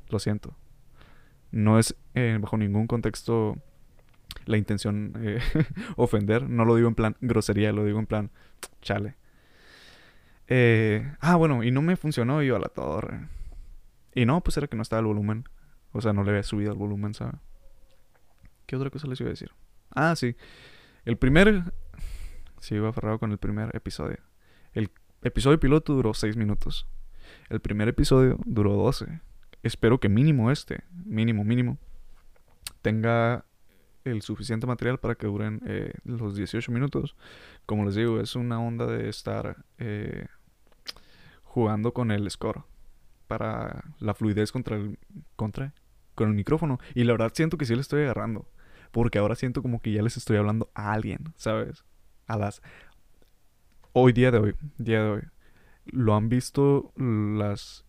Lo 0.09 0.19
siento. 0.19 0.55
No 1.51 1.79
es 1.79 1.95
eh, 2.15 2.37
bajo 2.39 2.57
ningún 2.57 2.87
contexto 2.87 3.57
la 4.45 4.57
intención 4.57 5.13
eh, 5.19 5.39
ofender. 5.95 6.49
No 6.49 6.65
lo 6.65 6.75
digo 6.75 6.87
en 6.87 6.95
plan 6.95 7.15
grosería, 7.21 7.71
lo 7.71 7.85
digo 7.85 7.99
en 7.99 8.05
plan 8.05 8.29
chale. 8.81 9.15
Eh, 10.47 11.13
ah, 11.19 11.35
bueno, 11.35 11.63
y 11.63 11.71
no 11.71 11.81
me 11.81 11.95
funcionó 11.95 12.41
yo 12.41 12.55
a 12.55 12.59
la 12.59 12.69
torre. 12.69 13.27
Y 14.13 14.25
no, 14.25 14.41
pues 14.41 14.57
era 14.57 14.67
que 14.67 14.75
no 14.75 14.81
estaba 14.81 14.99
el 14.99 15.05
volumen. 15.05 15.45
O 15.91 16.01
sea, 16.01 16.13
no 16.13 16.23
le 16.23 16.31
había 16.31 16.43
subido 16.43 16.71
el 16.71 16.77
volumen, 16.77 17.13
¿sabes? 17.13 17.35
¿Qué 18.65 18.75
otra 18.75 18.89
cosa 18.89 19.07
les 19.07 19.19
iba 19.19 19.29
a 19.29 19.31
decir? 19.31 19.51
Ah, 19.89 20.15
sí. 20.15 20.35
El 21.05 21.17
primer... 21.17 21.73
Sí, 22.59 22.75
iba 22.75 22.89
aferrado 22.89 23.19
con 23.19 23.31
el 23.31 23.37
primer 23.37 23.75
episodio. 23.75 24.17
El 24.73 24.91
episodio 25.23 25.59
piloto 25.59 25.93
duró 25.93 26.13
6 26.13 26.37
minutos. 26.37 26.87
El 27.49 27.59
primer 27.59 27.87
episodio 27.87 28.37
duró 28.45 28.73
12. 28.73 29.21
Espero 29.63 29.99
que 29.99 30.09
mínimo 30.09 30.51
este, 30.51 30.83
mínimo, 31.05 31.43
mínimo, 31.43 31.77
tenga 32.81 33.45
el 34.03 34.21
suficiente 34.21 34.67
material 34.67 34.99
para 34.99 35.15
que 35.15 35.27
duren 35.27 35.61
eh, 35.65 35.93
los 36.03 36.35
18 36.35 36.71
minutos. 36.71 37.15
Como 37.65 37.85
les 37.85 37.95
digo, 37.95 38.19
es 38.19 38.35
una 38.35 38.59
onda 38.59 38.85
de 38.87 39.09
estar 39.09 39.63
eh, 39.77 40.27
jugando 41.43 41.93
con 41.93 42.11
el 42.11 42.29
score 42.29 42.63
para 43.27 43.85
la 43.99 44.13
fluidez 44.13 44.51
contra 44.51 44.75
el 44.75 44.97
contra 45.35 45.73
con 46.15 46.29
el 46.29 46.35
micrófono. 46.35 46.79
Y 46.95 47.03
la 47.03 47.13
verdad 47.13 47.31
siento 47.33 47.57
que 47.57 47.65
sí 47.65 47.75
le 47.75 47.81
estoy 47.81 48.03
agarrando. 48.03 48.47
Porque 48.91 49.19
ahora 49.19 49.35
siento 49.35 49.61
como 49.61 49.81
que 49.81 49.93
ya 49.93 50.01
les 50.01 50.17
estoy 50.17 50.37
hablando 50.37 50.69
a 50.73 50.91
alguien, 50.91 51.33
¿sabes? 51.37 51.85
A 52.27 52.37
las... 52.37 52.61
Hoy, 53.93 54.13
día 54.13 54.31
de 54.31 54.37
hoy, 54.37 54.55
día 54.77 55.03
de 55.03 55.09
hoy. 55.09 55.21
Lo 55.85 56.15
han 56.15 56.29
visto 56.29 56.91
las... 56.97 57.85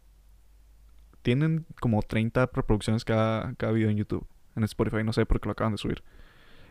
Tienen 1.23 1.67
como 1.81 2.03
30 2.03 2.51
reproducciones 2.53 3.05
cada, 3.05 3.55
cada 3.55 3.73
video 3.73 3.91
en 3.91 3.97
YouTube. 3.97 4.27
En 4.57 4.65
Spotify, 4.65 5.03
no 5.05 5.13
sé 5.13 5.27
por 5.27 5.41
qué 5.41 5.47
lo 5.47 5.53
acaban 5.53 5.73
de 5.73 5.79
subir. 5.79 6.03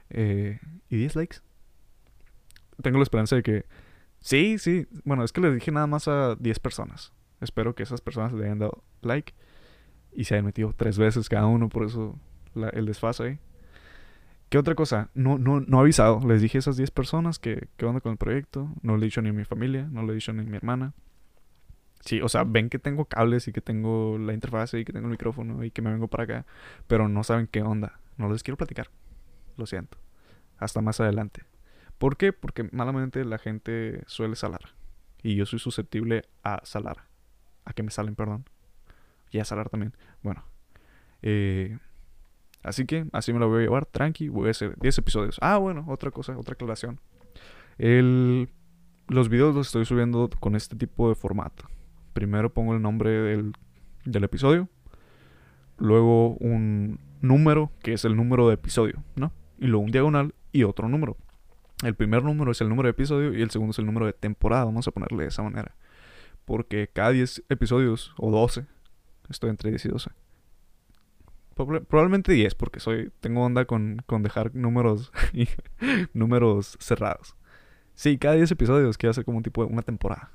Eh, 0.09 0.59
¿Y 0.89 0.97
10 0.97 1.15
likes? 1.15 1.37
Tengo 2.81 2.97
la 2.97 3.03
esperanza 3.03 3.35
de 3.35 3.43
que... 3.43 3.65
Sí, 4.19 4.59
sí. 4.59 4.87
Bueno, 5.03 5.23
es 5.23 5.31
que 5.31 5.41
les 5.41 5.53
dije 5.53 5.71
nada 5.71 5.87
más 5.87 6.07
a 6.07 6.35
10 6.35 6.59
personas. 6.59 7.11
Espero 7.39 7.73
que 7.73 7.83
esas 7.83 8.01
personas 8.01 8.33
le 8.33 8.45
hayan 8.45 8.59
dado 8.59 8.83
like. 9.01 9.33
Y 10.13 10.25
se 10.25 10.35
hayan 10.35 10.45
metido 10.45 10.73
tres 10.75 10.97
veces 10.97 11.29
cada 11.29 11.47
uno, 11.47 11.69
por 11.69 11.85
eso 11.85 12.19
el 12.73 12.85
desfase 12.85 13.23
ahí. 13.23 13.39
¿Qué 14.49 14.57
otra 14.57 14.75
cosa? 14.75 15.09
No, 15.13 15.37
no, 15.37 15.61
no 15.61 15.77
he 15.77 15.81
avisado. 15.81 16.19
Les 16.27 16.41
dije 16.41 16.57
a 16.57 16.59
esas 16.59 16.75
10 16.75 16.91
personas 16.91 17.39
que, 17.39 17.69
que 17.77 17.85
onda 17.85 18.01
con 18.01 18.11
el 18.11 18.17
proyecto. 18.17 18.69
No 18.81 18.97
le 18.97 19.03
he 19.03 19.05
dicho 19.05 19.21
ni 19.21 19.29
a 19.29 19.33
mi 19.33 19.45
familia, 19.45 19.87
no 19.89 20.03
le 20.03 20.11
he 20.11 20.15
dicho 20.15 20.33
ni 20.33 20.41
a 20.41 20.43
mi 20.43 20.57
hermana. 20.57 20.93
Sí, 22.01 22.19
o 22.21 22.29
sea, 22.29 22.43
ven 22.43 22.69
que 22.69 22.79
tengo 22.79 23.05
cables 23.05 23.47
y 23.47 23.51
que 23.51 23.61
tengo 23.61 24.17
la 24.17 24.33
interfaz 24.33 24.73
y 24.73 24.83
que 24.83 24.91
tengo 24.91 25.05
el 25.05 25.11
micrófono 25.11 25.63
y 25.63 25.71
que 25.71 25.81
me 25.81 25.91
vengo 25.91 26.07
para 26.07 26.23
acá. 26.23 26.45
Pero 26.87 27.07
no 27.07 27.23
saben 27.23 27.47
qué 27.47 27.61
onda. 27.61 27.99
No 28.17 28.29
les 28.31 28.43
quiero 28.43 28.57
platicar. 28.57 28.89
Lo 29.57 29.65
siento. 29.65 29.97
Hasta 30.57 30.81
más 30.81 30.99
adelante. 30.99 31.43
¿Por 31.97 32.17
qué? 32.17 32.33
Porque 32.33 32.67
malamente 32.71 33.23
la 33.25 33.37
gente 33.37 34.01
suele 34.07 34.35
salar. 34.35 34.73
Y 35.21 35.35
yo 35.35 35.45
soy 35.45 35.59
susceptible 35.59 36.23
a 36.43 36.61
salar. 36.63 37.05
A 37.65 37.73
que 37.73 37.83
me 37.83 37.91
salen, 37.91 38.15
perdón. 38.15 38.45
Y 39.29 39.39
a 39.39 39.45
salar 39.45 39.69
también. 39.69 39.93
Bueno. 40.23 40.43
Eh, 41.21 41.77
así 42.63 42.85
que 42.85 43.05
así 43.13 43.33
me 43.33 43.39
lo 43.39 43.49
voy 43.49 43.59
a 43.59 43.61
llevar. 43.65 43.85
Tranqui. 43.85 44.29
Voy 44.29 44.47
a 44.47 44.51
hacer 44.51 44.75
10 44.79 44.97
episodios. 44.97 45.37
Ah, 45.41 45.57
bueno. 45.57 45.85
Otra 45.87 46.09
cosa. 46.09 46.35
Otra 46.37 46.53
aclaración. 46.53 46.99
El, 47.77 48.49
los 49.07 49.29
videos 49.29 49.53
los 49.53 49.67
estoy 49.67 49.85
subiendo 49.85 50.29
con 50.39 50.55
este 50.55 50.75
tipo 50.75 51.09
de 51.09 51.15
formato. 51.15 51.65
Primero 52.13 52.53
pongo 52.53 52.73
el 52.73 52.81
nombre 52.81 53.09
del, 53.09 53.53
del 54.05 54.23
episodio. 54.23 54.69
Luego 55.77 56.35
un 56.35 56.99
número, 57.21 57.71
que 57.81 57.93
es 57.93 58.05
el 58.05 58.15
número 58.15 58.47
de 58.47 58.55
episodio, 58.55 59.03
¿no? 59.15 59.31
Y 59.59 59.67
luego 59.67 59.85
un 59.85 59.91
diagonal 59.91 60.33
y 60.51 60.63
otro 60.63 60.89
número. 60.89 61.17
El 61.83 61.95
primer 61.95 62.23
número 62.23 62.51
es 62.51 62.61
el 62.61 62.69
número 62.69 62.87
de 62.87 62.91
episodio 62.91 63.33
y 63.33 63.41
el 63.41 63.49
segundo 63.49 63.71
es 63.71 63.79
el 63.79 63.85
número 63.85 64.05
de 64.05 64.13
temporada, 64.13 64.65
vamos 64.65 64.87
a 64.87 64.91
ponerle 64.91 65.23
de 65.23 65.29
esa 65.29 65.41
manera. 65.41 65.75
Porque 66.45 66.89
cada 66.91 67.11
10 67.11 67.43
episodios, 67.49 68.13
o 68.17 68.31
12, 68.31 68.65
estoy 69.29 69.49
entre 69.49 69.69
10 69.71 69.85
y 69.85 69.89
12. 69.89 70.11
Probablemente 71.55 72.31
10, 72.31 72.55
porque 72.55 72.79
soy 72.79 73.11
tengo 73.19 73.43
onda 73.43 73.65
con, 73.65 74.01
con 74.05 74.23
dejar 74.23 74.55
números, 74.55 75.11
números 76.13 76.77
cerrados. 76.79 77.35
Sí, 77.95 78.17
cada 78.17 78.35
10 78.35 78.51
episodios 78.51 78.97
quiero 78.97 79.11
hacer 79.11 79.25
como 79.25 79.37
un 79.37 79.43
tipo 79.43 79.65
de 79.65 79.71
una 79.71 79.81
temporada. 79.81 80.31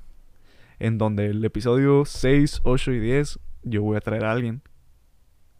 En 0.79 0.97
donde 0.97 1.27
el 1.27 1.43
episodio 1.43 2.05
6, 2.05 2.61
8 2.63 2.91
y 2.91 2.99
10 2.99 3.39
yo 3.63 3.83
voy 3.83 3.97
a 3.97 4.01
traer 4.01 4.25
a 4.25 4.31
alguien. 4.31 4.61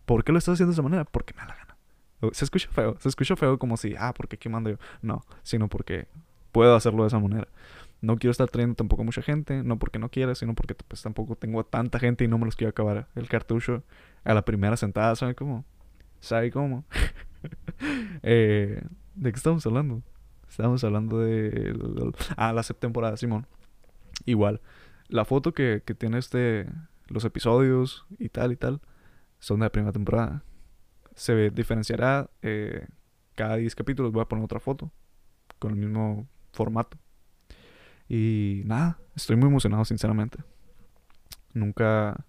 ¿Por 0.05 0.23
qué 0.23 0.31
lo 0.31 0.37
estoy 0.37 0.53
haciendo 0.53 0.71
de 0.71 0.75
esa 0.75 0.81
manera? 0.81 1.05
Porque 1.05 1.33
me 1.33 1.41
da 1.41 1.47
la 1.47 1.55
gana. 1.55 1.77
Se 2.33 2.45
escucha 2.45 2.69
feo, 2.69 2.95
se 2.99 3.09
escucha 3.09 3.35
feo 3.35 3.59
como 3.59 3.77
si, 3.77 3.95
ah, 3.97 4.13
porque 4.15 4.37
qué 4.37 4.49
mando 4.49 4.69
yo. 4.69 4.77
No, 5.01 5.23
sino 5.43 5.67
porque 5.67 6.07
puedo 6.51 6.75
hacerlo 6.75 7.03
de 7.03 7.07
esa 7.07 7.19
manera. 7.19 7.47
No 8.01 8.17
quiero 8.17 8.31
estar 8.31 8.47
trayendo 8.49 8.75
tampoco 8.75 9.03
mucha 9.03 9.21
gente, 9.21 9.63
no 9.63 9.79
porque 9.79 9.99
no 9.99 10.09
quiera, 10.09 10.35
sino 10.35 10.53
porque 10.53 10.75
pues 10.75 11.01
tampoco 11.01 11.35
tengo 11.35 11.63
tanta 11.65 11.99
gente 11.99 12.23
y 12.23 12.27
no 12.27 12.37
me 12.37 12.45
los 12.45 12.55
quiero 12.55 12.69
acabar 12.69 13.07
el 13.15 13.27
cartucho 13.27 13.83
a 14.23 14.33
la 14.33 14.43
primera 14.43 14.77
sentada, 14.77 15.15
¿sabe 15.15 15.35
cómo? 15.35 15.65
¿Sabe 16.19 16.51
cómo? 16.51 16.85
eh, 18.23 18.81
¿De 19.15 19.31
qué 19.31 19.37
estamos 19.37 19.65
hablando? 19.65 20.03
Estamos 20.47 20.83
hablando 20.83 21.19
de... 21.19 21.75
Ah, 22.35 22.53
la 22.53 22.63
temporada, 22.63 23.17
Simón. 23.17 23.45
Igual. 24.25 24.61
La 25.09 25.25
foto 25.25 25.53
que, 25.53 25.83
que 25.85 25.93
tiene 25.93 26.17
este... 26.17 26.67
Los 27.07 27.23
episodios 27.23 28.05
y 28.19 28.27
tal 28.27 28.51
y 28.51 28.57
tal 28.57 28.81
son 29.39 29.59
de 29.59 29.65
la 29.65 29.71
primera 29.71 29.93
temporada 29.93 30.43
se 31.17 31.49
diferenciará 31.49 32.29
eh, 32.43 32.87
cada 33.35 33.55
10 33.55 33.75
capítulos. 33.75 34.11
Voy 34.11 34.21
a 34.21 34.27
poner 34.27 34.45
otra 34.45 34.59
foto 34.59 34.91
con 35.57 35.71
el 35.71 35.77
mismo 35.77 36.27
formato. 36.53 36.97
Y 38.07 38.61
nada, 38.65 38.99
estoy 39.15 39.35
muy 39.35 39.49
emocionado, 39.49 39.83
sinceramente. 39.83 40.37
Nunca. 41.53 42.23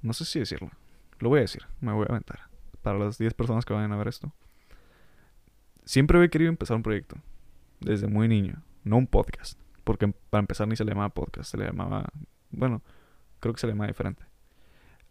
No 0.00 0.12
sé 0.12 0.24
si 0.24 0.38
decirlo. 0.38 0.70
Lo 1.18 1.28
voy 1.28 1.38
a 1.38 1.42
decir, 1.42 1.62
me 1.80 1.92
voy 1.92 2.06
a 2.08 2.12
aventar. 2.12 2.48
Para 2.82 2.98
las 2.98 3.18
10 3.18 3.34
personas 3.34 3.64
que 3.64 3.74
vayan 3.74 3.92
a 3.92 3.96
ver 3.96 4.06
esto. 4.06 4.32
Siempre 5.84 6.18
había 6.18 6.30
querido 6.30 6.50
empezar 6.50 6.76
un 6.76 6.84
proyecto. 6.84 7.16
Desde 7.80 8.06
muy 8.06 8.28
niño. 8.28 8.62
No 8.84 8.96
un 8.96 9.08
podcast. 9.08 9.58
Porque 9.86 10.08
para 10.08 10.40
empezar 10.40 10.66
ni 10.66 10.74
se 10.74 10.84
le 10.84 10.90
llamaba 10.90 11.10
podcast. 11.10 11.48
Se 11.48 11.56
le 11.56 11.64
llamaba. 11.64 12.06
Bueno, 12.50 12.82
creo 13.38 13.54
que 13.54 13.60
se 13.60 13.68
le 13.68 13.72
llamaba 13.72 13.86
diferente. 13.86 14.24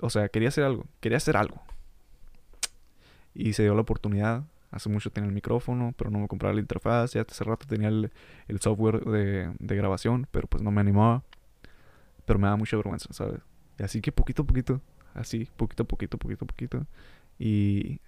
O 0.02 0.10
sea, 0.10 0.28
quería 0.28 0.50
hacer 0.50 0.66
algo, 0.66 0.86
quería 1.00 1.16
hacer 1.16 1.38
algo. 1.38 1.62
Y 3.34 3.54
se 3.54 3.64
dio 3.64 3.74
la 3.74 3.80
oportunidad. 3.80 4.44
Hace 4.72 4.90
mucho 4.90 5.12
tenía 5.12 5.30
el 5.30 5.34
micrófono, 5.34 5.94
pero 5.98 6.10
no 6.10 6.20
me 6.20 6.28
compraba 6.28 6.54
la 6.54 6.60
interfaz. 6.60 7.14
Ya 7.14 7.22
hace 7.22 7.46
rato 7.46 7.66
tenía 7.66 7.88
el, 7.88 8.12
software 8.60 9.00
de, 9.06 9.76
grabación, 9.78 10.28
pero 10.32 10.46
pues 10.48 10.62
no 10.62 10.72
me 10.72 10.82
animaba. 10.82 11.24
Pero 12.26 12.38
me 12.38 12.50
da 12.50 12.58
mucha 12.58 12.76
vergüenza, 12.76 13.14
¿sabes? 13.14 13.40
Y 13.80 13.84
así 13.84 14.02
que 14.02 14.12
poquito 14.12 14.44
a 14.44 14.46
poquito, 14.46 14.82
así, 15.14 15.48
poquito 15.56 15.84
a 15.84 15.88
poquito, 15.88 16.18
poquito 16.18 16.44
a 16.44 16.48
poquito. 16.50 16.86
Y 17.40 18.02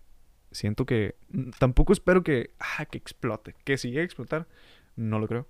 siento 0.51 0.85
que 0.85 1.15
tampoco 1.59 1.93
espero 1.93 2.23
que, 2.23 2.51
ah, 2.59 2.85
que 2.85 2.97
explote. 2.97 3.55
Que 3.63 3.77
si 3.77 3.97
a 3.97 4.03
explotar, 4.03 4.47
no 4.97 5.17
lo 5.19 5.29
creo. 5.29 5.47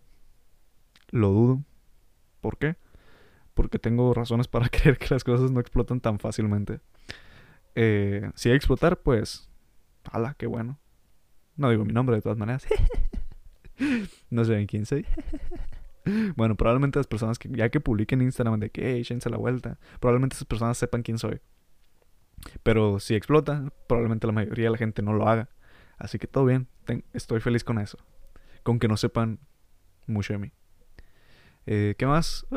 Lo 1.10 1.30
dudo. 1.30 1.64
¿Por 2.42 2.58
qué? 2.58 2.76
porque 3.58 3.80
tengo 3.80 4.14
razones 4.14 4.48
para 4.48 4.70
creer 4.70 4.98
que 4.98 5.08
las 5.10 5.26
cosas 5.26 5.52
no 5.52 5.60
explotan 5.60 6.00
tan 6.00 6.20
fácilmente. 6.20 6.80
Eh, 7.76 8.32
si 8.36 8.50
hay 8.50 8.54
que 8.54 8.58
explotar, 8.58 9.02
pues, 9.02 9.50
ala, 10.10 10.36
qué 10.38 10.48
bueno. 10.48 10.80
No 11.58 11.70
digo 11.72 11.84
mi 11.84 11.92
nombre 11.92 12.16
de 12.16 12.22
todas 12.22 12.38
maneras. 12.38 12.66
no 14.30 14.46
sé 14.46 14.66
quién 14.68 14.86
soy. 14.86 15.06
bueno, 16.36 16.56
probablemente 16.56 17.00
las 17.00 17.08
personas 17.08 17.40
que 17.40 17.50
ya 17.50 17.70
que 17.70 17.80
publiquen 17.80 18.22
en 18.22 18.28
Instagram 18.28 18.60
de 18.60 18.70
que, 18.70 18.94
hey, 18.94 19.02
échense 19.02 19.30
la 19.30 19.38
vuelta, 19.38 19.80
probablemente 20.00 20.36
esas 20.36 20.48
personas 20.48 20.78
sepan 20.78 21.02
quién 21.02 21.18
soy. 21.18 21.42
Pero 22.62 23.00
si 23.00 23.16
explota, 23.16 23.74
probablemente 23.88 24.28
la 24.28 24.34
mayoría 24.34 24.66
de 24.66 24.72
la 24.72 24.78
gente 24.78 25.02
no 25.02 25.14
lo 25.14 25.28
haga. 25.28 25.50
Así 25.98 26.20
que 26.20 26.28
todo 26.28 26.46
bien, 26.46 26.68
estoy 27.14 27.40
feliz 27.40 27.64
con 27.64 27.80
eso. 27.80 27.98
Con 28.62 28.78
que 28.78 28.88
no 28.88 28.98
sepan 28.98 29.40
mucho 30.06 30.34
de 30.34 30.40
mí. 30.40 30.52
Eh, 31.68 31.96
¿Qué 31.98 32.08
más? 32.08 32.48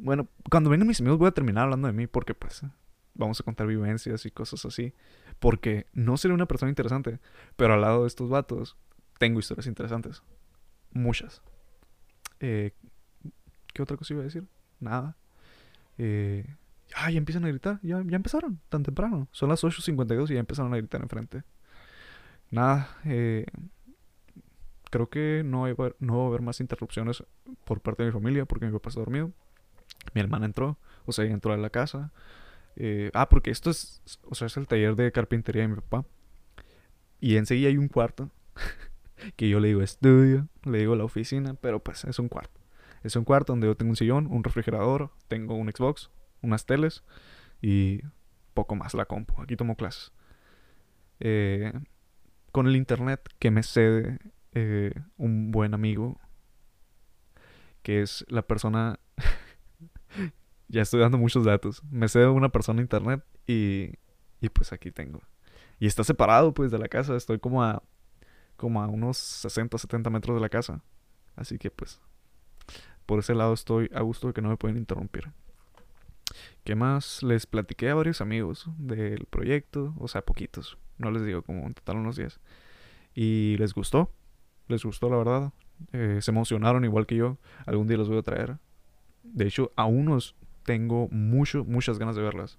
Bueno, 0.00 0.26
cuando 0.50 0.70
vengan 0.70 0.88
mis 0.88 1.00
amigos 1.00 1.18
voy 1.18 1.28
a 1.28 1.32
terminar 1.32 1.64
hablando 1.64 1.86
de 1.86 1.92
mí 1.92 2.06
porque 2.06 2.34
pues 2.34 2.62
vamos 3.14 3.38
a 3.38 3.44
contar 3.44 3.66
vivencias 3.66 4.24
y 4.26 4.30
cosas 4.30 4.64
así. 4.64 4.94
Porque 5.38 5.86
no 5.92 6.16
seré 6.16 6.34
una 6.34 6.46
persona 6.46 6.70
interesante, 6.70 7.20
pero 7.56 7.74
al 7.74 7.82
lado 7.82 8.02
de 8.02 8.08
estos 8.08 8.28
vatos 8.28 8.76
tengo 9.18 9.38
historias 9.38 9.66
interesantes. 9.66 10.22
Muchas. 10.92 11.42
Eh, 12.40 12.72
¿Qué 13.72 13.82
otra 13.82 13.96
cosa 13.96 14.14
iba 14.14 14.22
a 14.22 14.24
decir? 14.24 14.46
Nada. 14.80 15.16
Eh, 15.98 16.56
ah, 16.96 17.10
ya 17.10 17.18
empiezan 17.18 17.44
a 17.44 17.48
gritar. 17.48 17.78
Ya, 17.82 18.02
ya 18.04 18.16
empezaron, 18.16 18.60
tan 18.68 18.82
temprano. 18.82 19.28
Son 19.30 19.48
las 19.48 19.62
8.52 19.62 20.30
y 20.30 20.34
ya 20.34 20.40
empezaron 20.40 20.72
a 20.72 20.78
gritar 20.78 21.02
enfrente. 21.02 21.42
Nada. 22.50 22.96
Eh, 23.04 23.44
creo 24.90 25.08
que 25.08 25.42
no, 25.44 25.64
hay, 25.64 25.74
no 25.98 26.18
va 26.18 26.24
a 26.24 26.26
haber 26.28 26.42
más 26.42 26.60
interrupciones 26.60 27.24
por 27.64 27.80
parte 27.80 28.02
de 28.02 28.08
mi 28.08 28.12
familia 28.12 28.44
porque 28.44 28.66
mi 28.66 28.72
papá 28.72 28.90
está 28.90 29.00
dormido. 29.00 29.32
Mi 30.14 30.20
hermana 30.20 30.46
entró, 30.46 30.78
o 31.06 31.12
sea, 31.12 31.24
entró 31.24 31.52
a 31.52 31.56
la 31.56 31.70
casa. 31.70 32.12
Eh, 32.76 33.10
ah, 33.14 33.28
porque 33.28 33.50
esto 33.50 33.70
es, 33.70 34.02
o 34.24 34.34
sea, 34.34 34.46
es 34.46 34.56
el 34.56 34.66
taller 34.66 34.94
de 34.96 35.12
carpintería 35.12 35.62
de 35.62 35.68
mi 35.68 35.74
papá. 35.76 36.04
Y 37.20 37.36
enseguida 37.36 37.68
hay 37.68 37.76
un 37.76 37.88
cuarto 37.88 38.30
que 39.36 39.48
yo 39.48 39.60
le 39.60 39.68
digo 39.68 39.82
estudio, 39.82 40.48
le 40.64 40.78
digo 40.78 40.94
la 40.94 41.04
oficina, 41.04 41.54
pero 41.54 41.82
pues 41.82 42.04
es 42.04 42.18
un 42.18 42.28
cuarto. 42.28 42.60
Es 43.02 43.16
un 43.16 43.24
cuarto 43.24 43.52
donde 43.52 43.66
yo 43.66 43.76
tengo 43.76 43.90
un 43.90 43.96
sillón, 43.96 44.26
un 44.26 44.44
refrigerador, 44.44 45.10
tengo 45.28 45.54
un 45.54 45.70
Xbox, 45.70 46.10
unas 46.42 46.66
teles 46.66 47.04
y 47.60 48.02
poco 48.54 48.74
más 48.74 48.94
la 48.94 49.06
compu. 49.06 49.40
Aquí 49.42 49.56
tomo 49.56 49.76
clases. 49.76 50.12
Eh, 51.20 51.72
con 52.52 52.66
el 52.66 52.76
internet 52.76 53.20
que 53.38 53.50
me 53.50 53.62
cede 53.62 54.18
eh, 54.58 55.02
un 55.16 55.50
buen 55.50 55.74
amigo, 55.74 56.18
que 57.82 58.02
es 58.02 58.24
la 58.28 58.42
persona 58.42 58.98
ya 60.68 60.82
estoy 60.82 61.00
dando 61.00 61.18
muchos 61.18 61.44
datos. 61.44 61.82
Me 61.90 62.08
sé 62.08 62.20
de 62.20 62.28
una 62.28 62.50
persona 62.50 62.80
en 62.80 62.84
internet 62.84 63.24
y, 63.46 63.92
y 64.40 64.48
pues 64.50 64.72
aquí 64.72 64.90
tengo. 64.90 65.20
Y 65.80 65.86
está 65.86 66.04
separado 66.04 66.52
pues 66.52 66.70
de 66.70 66.78
la 66.78 66.88
casa. 66.88 67.16
Estoy 67.16 67.38
como 67.38 67.62
a, 67.62 67.82
como 68.56 68.82
a 68.82 68.88
unos 68.88 69.16
60, 69.16 69.78
70 69.78 70.10
metros 70.10 70.36
de 70.36 70.40
la 70.40 70.48
casa. 70.48 70.82
Así 71.36 71.58
que 71.58 71.70
pues 71.70 72.00
por 73.06 73.20
ese 73.20 73.34
lado 73.34 73.54
estoy 73.54 73.90
a 73.94 74.02
gusto 74.02 74.26
de 74.26 74.34
que 74.34 74.42
no 74.42 74.50
me 74.50 74.56
pueden 74.56 74.76
interrumpir. 74.76 75.32
¿Qué 76.62 76.74
más? 76.74 77.22
Les 77.22 77.46
platiqué 77.46 77.88
a 77.88 77.94
varios 77.94 78.20
amigos 78.20 78.68
del 78.76 79.24
proyecto, 79.24 79.94
o 79.98 80.08
sea, 80.08 80.20
poquitos, 80.20 80.76
no 80.98 81.10
les 81.10 81.24
digo 81.24 81.40
como 81.40 81.66
en 81.66 81.72
total 81.72 81.96
unos 81.96 82.16
10. 82.16 82.38
Y 83.14 83.56
les 83.58 83.72
gustó, 83.72 84.12
les 84.68 84.84
gustó 84.84 85.10
la 85.10 85.16
verdad. 85.16 85.52
Eh, 85.92 86.18
se 86.20 86.30
emocionaron 86.30 86.84
igual 86.84 87.06
que 87.06 87.16
yo. 87.16 87.38
Algún 87.66 87.88
día 87.88 87.96
los 87.96 88.08
voy 88.08 88.18
a 88.18 88.22
traer. 88.22 88.58
De 89.22 89.46
hecho, 89.46 89.72
a 89.76 89.86
unos 89.86 90.34
tengo 90.64 91.08
mucho, 91.10 91.64
muchas 91.64 91.98
ganas 91.98 92.16
de 92.16 92.22
verlas. 92.22 92.58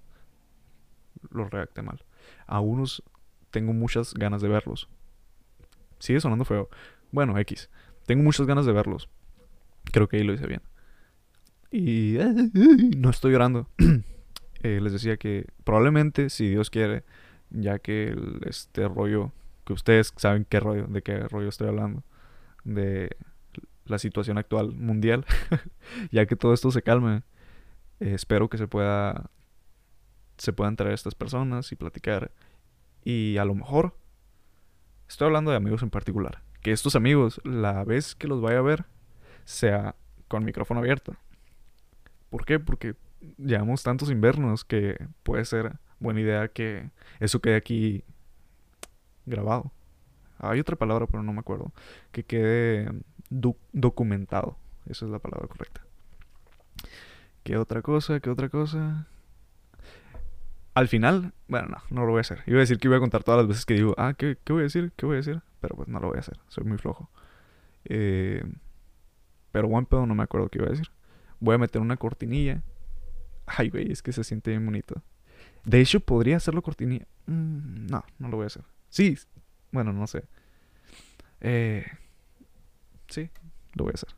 Los 1.29 1.49
redacté 1.49 1.81
mal. 1.81 2.03
A 2.47 2.59
unos 2.59 3.03
tengo 3.51 3.73
muchas 3.73 4.13
ganas 4.13 4.41
de 4.41 4.49
verlos. 4.49 4.89
Sigue 5.99 6.19
sonando 6.21 6.45
feo. 6.45 6.69
Bueno, 7.11 7.37
X. 7.37 7.69
Tengo 8.05 8.23
muchas 8.23 8.47
ganas 8.47 8.65
de 8.65 8.71
verlos. 8.71 9.09
Creo 9.91 10.07
que 10.07 10.17
ahí 10.17 10.23
lo 10.23 10.33
hice 10.33 10.47
bien. 10.47 10.61
Y 11.71 12.17
no 12.97 13.09
estoy 13.09 13.31
llorando. 13.31 13.67
Eh, 14.61 14.81
les 14.81 14.91
decía 14.91 15.15
que 15.15 15.47
probablemente, 15.63 16.29
si 16.29 16.49
Dios 16.49 16.69
quiere, 16.69 17.05
ya 17.49 17.79
que 17.79 18.13
este 18.45 18.89
rollo, 18.89 19.31
que 19.69 19.73
ustedes 19.73 20.11
saben 20.17 20.47
qué 20.49 20.59
rollo, 20.59 20.87
de 20.87 21.03
qué 21.03 21.19
rollo 21.27 21.47
estoy 21.47 21.67
hablando, 21.67 22.03
de 22.63 23.15
la 23.85 23.99
situación 23.99 24.39
actual 24.39 24.73
mundial, 24.73 25.27
ya 26.11 26.25
que 26.25 26.35
todo 26.35 26.55
esto 26.55 26.71
se 26.71 26.81
calme, 26.81 27.21
eh, 27.99 28.15
espero 28.15 28.49
que 28.49 28.57
se 28.57 28.67
pueda, 28.67 29.29
se 30.39 30.53
puedan 30.53 30.75
traer 30.75 30.95
estas 30.95 31.13
personas 31.13 31.71
y 31.71 31.75
platicar. 31.75 32.31
Y 33.03 33.37
a 33.37 33.45
lo 33.45 33.53
mejor, 33.53 33.95
estoy 35.07 35.27
hablando 35.27 35.51
de 35.51 35.57
amigos 35.57 35.83
en 35.83 35.91
particular, 35.91 36.41
que 36.63 36.71
estos 36.71 36.95
amigos, 36.95 37.39
la 37.43 37.83
vez 37.83 38.15
que 38.15 38.27
los 38.27 38.41
vaya 38.41 38.57
a 38.57 38.63
ver, 38.63 38.85
sea 39.45 39.95
con 40.27 40.45
micrófono 40.45 40.79
abierto. 40.79 41.15
¿Por 42.31 42.43
qué? 42.43 42.59
Porque 42.59 42.95
llevamos 43.37 43.83
tantos 43.83 44.09
invernos 44.09 44.65
que 44.65 44.97
puede 45.21 45.45
ser 45.45 45.77
buena 45.99 46.21
idea 46.21 46.47
que 46.47 46.89
eso 47.19 47.39
quede 47.39 47.55
aquí 47.55 48.03
grabado. 49.29 49.71
Hay 50.39 50.59
otra 50.59 50.75
palabra, 50.75 51.05
pero 51.07 51.23
no 51.23 51.33
me 51.33 51.39
acuerdo. 51.39 51.71
Que 52.11 52.23
quede 52.23 52.89
documentado. 53.29 54.57
Esa 54.85 55.05
es 55.05 55.11
la 55.11 55.19
palabra 55.19 55.47
correcta. 55.47 55.81
¿Qué 57.43 57.57
otra 57.57 57.81
cosa? 57.81 58.19
¿Qué 58.19 58.29
otra 58.29 58.49
cosa? 58.49 59.07
Al 60.73 60.87
final, 60.87 61.33
bueno, 61.47 61.67
no, 61.67 61.77
no 61.89 62.05
lo 62.05 62.11
voy 62.11 62.19
a 62.19 62.21
hacer. 62.21 62.43
Iba 62.45 62.57
a 62.57 62.61
decir 62.61 62.77
que 62.77 62.87
iba 62.87 62.97
a 62.97 62.99
contar 62.99 63.23
todas 63.23 63.39
las 63.39 63.47
veces 63.47 63.65
que 63.65 63.73
digo, 63.73 63.95
ah, 63.97 64.13
¿qué, 64.17 64.37
qué 64.43 64.53
voy 64.53 64.61
a 64.61 64.63
decir? 64.63 64.93
¿Qué 64.95 65.05
voy 65.05 65.15
a 65.15 65.17
decir? 65.17 65.41
Pero 65.59 65.75
pues 65.75 65.87
no 65.87 65.99
lo 65.99 66.07
voy 66.07 66.17
a 66.17 66.19
hacer. 66.21 66.39
Soy 66.47 66.63
muy 66.63 66.77
flojo. 66.77 67.09
Eh, 67.85 68.43
pero 69.51 69.67
buen 69.67 69.85
pedo 69.85 70.05
no 70.05 70.15
me 70.15 70.23
acuerdo 70.23 70.49
qué 70.49 70.59
iba 70.59 70.67
a 70.67 70.71
decir. 70.71 70.89
Voy 71.39 71.55
a 71.55 71.57
meter 71.57 71.81
una 71.81 71.97
cortinilla. 71.97 72.63
Ay, 73.45 73.69
güey, 73.69 73.91
es 73.91 74.01
que 74.01 74.13
se 74.13 74.23
siente 74.23 74.51
bien 74.51 74.65
bonito. 74.65 75.01
De 75.65 75.81
hecho, 75.81 75.99
podría 75.99 76.37
hacerlo 76.37 76.61
cortinilla. 76.61 77.07
Mm, 77.25 77.87
no, 77.87 78.03
no 78.19 78.29
lo 78.29 78.37
voy 78.37 78.45
a 78.45 78.47
hacer. 78.47 78.63
Sí, 78.89 79.17
bueno, 79.71 79.93
no 79.93 80.07
sé. 80.07 80.23
Eh, 81.41 81.85
sí, 83.07 83.29
lo 83.73 83.85
voy 83.85 83.91
a 83.91 83.95
hacer. 83.95 84.09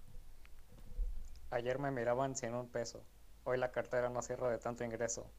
Ayer 1.51 1.79
me 1.79 1.91
miraban 1.91 2.35
100 2.35 2.55
un 2.55 2.69
peso. 2.69 3.03
Hoy 3.43 3.57
la 3.57 3.71
cartera 3.71 4.09
no 4.09 4.21
cierra 4.21 4.49
de 4.49 4.57
tanto 4.57 4.83
ingreso. 4.83 5.29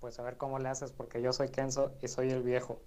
Pues 0.00 0.18
a 0.18 0.22
ver 0.22 0.36
cómo 0.36 0.58
le 0.58 0.68
haces, 0.68 0.92
porque 0.92 1.22
yo 1.22 1.32
soy 1.32 1.48
Kenzo 1.48 1.96
y 2.02 2.08
soy 2.08 2.30
el 2.30 2.42
viejo. 2.42 2.82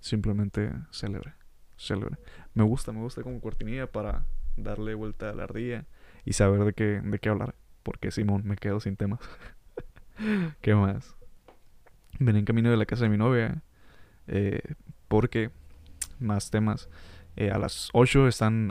Simplemente 0.00 0.72
célebre. 0.92 1.34
Célebre. 1.76 2.18
Me 2.54 2.64
gusta, 2.64 2.92
me 2.92 3.00
gusta 3.00 3.22
como 3.22 3.40
cortinilla 3.40 3.90
para 3.90 4.26
darle 4.56 4.94
vuelta 4.94 5.30
a 5.30 5.34
la 5.34 5.44
ardilla 5.44 5.86
y 6.24 6.34
saber 6.34 6.64
de 6.64 6.72
qué, 6.74 7.00
de 7.02 7.18
qué 7.18 7.28
hablar. 7.28 7.54
Porque 7.82 8.10
Simón, 8.10 8.42
me 8.44 8.56
quedo 8.56 8.80
sin 8.80 8.96
temas. 8.96 9.20
¿Qué 10.60 10.74
más? 10.74 11.16
Ven 12.18 12.36
en 12.36 12.44
camino 12.44 12.70
de 12.70 12.76
la 12.76 12.86
casa 12.86 13.04
de 13.04 13.10
mi 13.10 13.16
novia. 13.16 13.62
Eh, 14.32 14.74
porque 15.08 15.50
más 16.18 16.50
temas. 16.50 16.88
Eh, 17.36 17.50
a 17.50 17.58
las 17.58 17.90
8 17.92 18.28
están. 18.28 18.70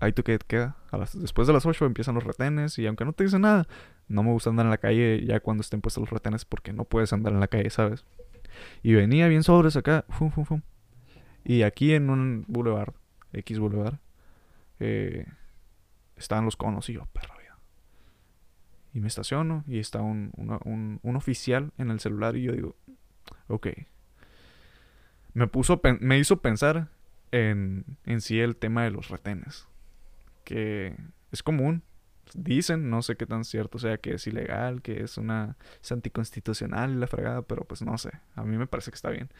Ahí 0.00 0.12
tú 0.12 0.22
que 0.22 0.38
queda. 0.38 0.76
A 0.90 0.96
las, 0.96 1.20
después 1.20 1.46
de 1.46 1.52
las 1.52 1.66
8 1.66 1.84
empiezan 1.84 2.14
los 2.14 2.24
retenes. 2.24 2.78
Y 2.78 2.86
aunque 2.86 3.04
no 3.04 3.12
te 3.12 3.24
dicen 3.24 3.42
nada, 3.42 3.66
no 4.08 4.22
me 4.22 4.30
gusta 4.30 4.50
andar 4.50 4.66
en 4.66 4.70
la 4.70 4.78
calle 4.78 5.24
ya 5.26 5.40
cuando 5.40 5.60
estén 5.60 5.80
puestos 5.80 6.02
los 6.02 6.10
retenes. 6.10 6.44
Porque 6.44 6.72
no 6.72 6.84
puedes 6.84 7.12
andar 7.12 7.32
en 7.32 7.40
la 7.40 7.48
calle, 7.48 7.70
¿sabes? 7.70 8.04
Y 8.82 8.94
venía 8.94 9.28
bien 9.28 9.42
sobres 9.42 9.76
acá. 9.76 10.04
Fum, 10.08 10.30
fum, 10.30 10.44
fum. 10.44 10.62
Y 11.44 11.62
aquí 11.62 11.94
en 11.94 12.10
un 12.10 12.44
boulevard, 12.48 12.94
X 13.32 13.58
boulevard, 13.58 13.94
eh, 14.78 15.26
estaban 16.16 16.44
los 16.44 16.56
conos. 16.56 16.88
Y 16.90 16.94
yo, 16.94 17.06
perro, 17.12 17.34
y 18.92 19.00
me 19.00 19.08
estaciono 19.08 19.64
y 19.66 19.78
está 19.78 20.00
un, 20.00 20.32
un, 20.36 21.00
un, 21.02 21.16
oficial 21.16 21.72
en 21.78 21.90
el 21.90 22.00
celular 22.00 22.36
y 22.36 22.42
yo 22.42 22.52
digo, 22.52 22.76
ok. 23.48 23.68
Me, 25.34 25.46
puso, 25.46 25.80
me 26.00 26.18
hizo 26.18 26.40
pensar 26.40 26.88
en, 27.32 27.84
en 28.04 28.20
sí 28.20 28.40
el 28.40 28.56
tema 28.56 28.84
de 28.84 28.90
los 28.90 29.08
retenes. 29.08 29.66
Que 30.44 30.96
es 31.30 31.42
común, 31.42 31.82
dicen, 32.34 32.90
no 32.90 33.02
sé 33.02 33.16
qué 33.16 33.26
tan 33.26 33.44
cierto 33.44 33.78
sea 33.78 33.98
que 33.98 34.14
es 34.14 34.26
ilegal, 34.26 34.82
que 34.82 35.02
es 35.02 35.18
una 35.18 35.56
es 35.82 35.92
anticonstitucional 35.92 37.00
la 37.00 37.06
fregada, 37.06 37.42
pero 37.42 37.64
pues 37.64 37.82
no 37.82 37.96
sé, 37.98 38.10
a 38.34 38.44
mí 38.44 38.56
me 38.56 38.66
parece 38.66 38.90
que 38.90 38.96
está 38.96 39.10
bien. 39.10 39.30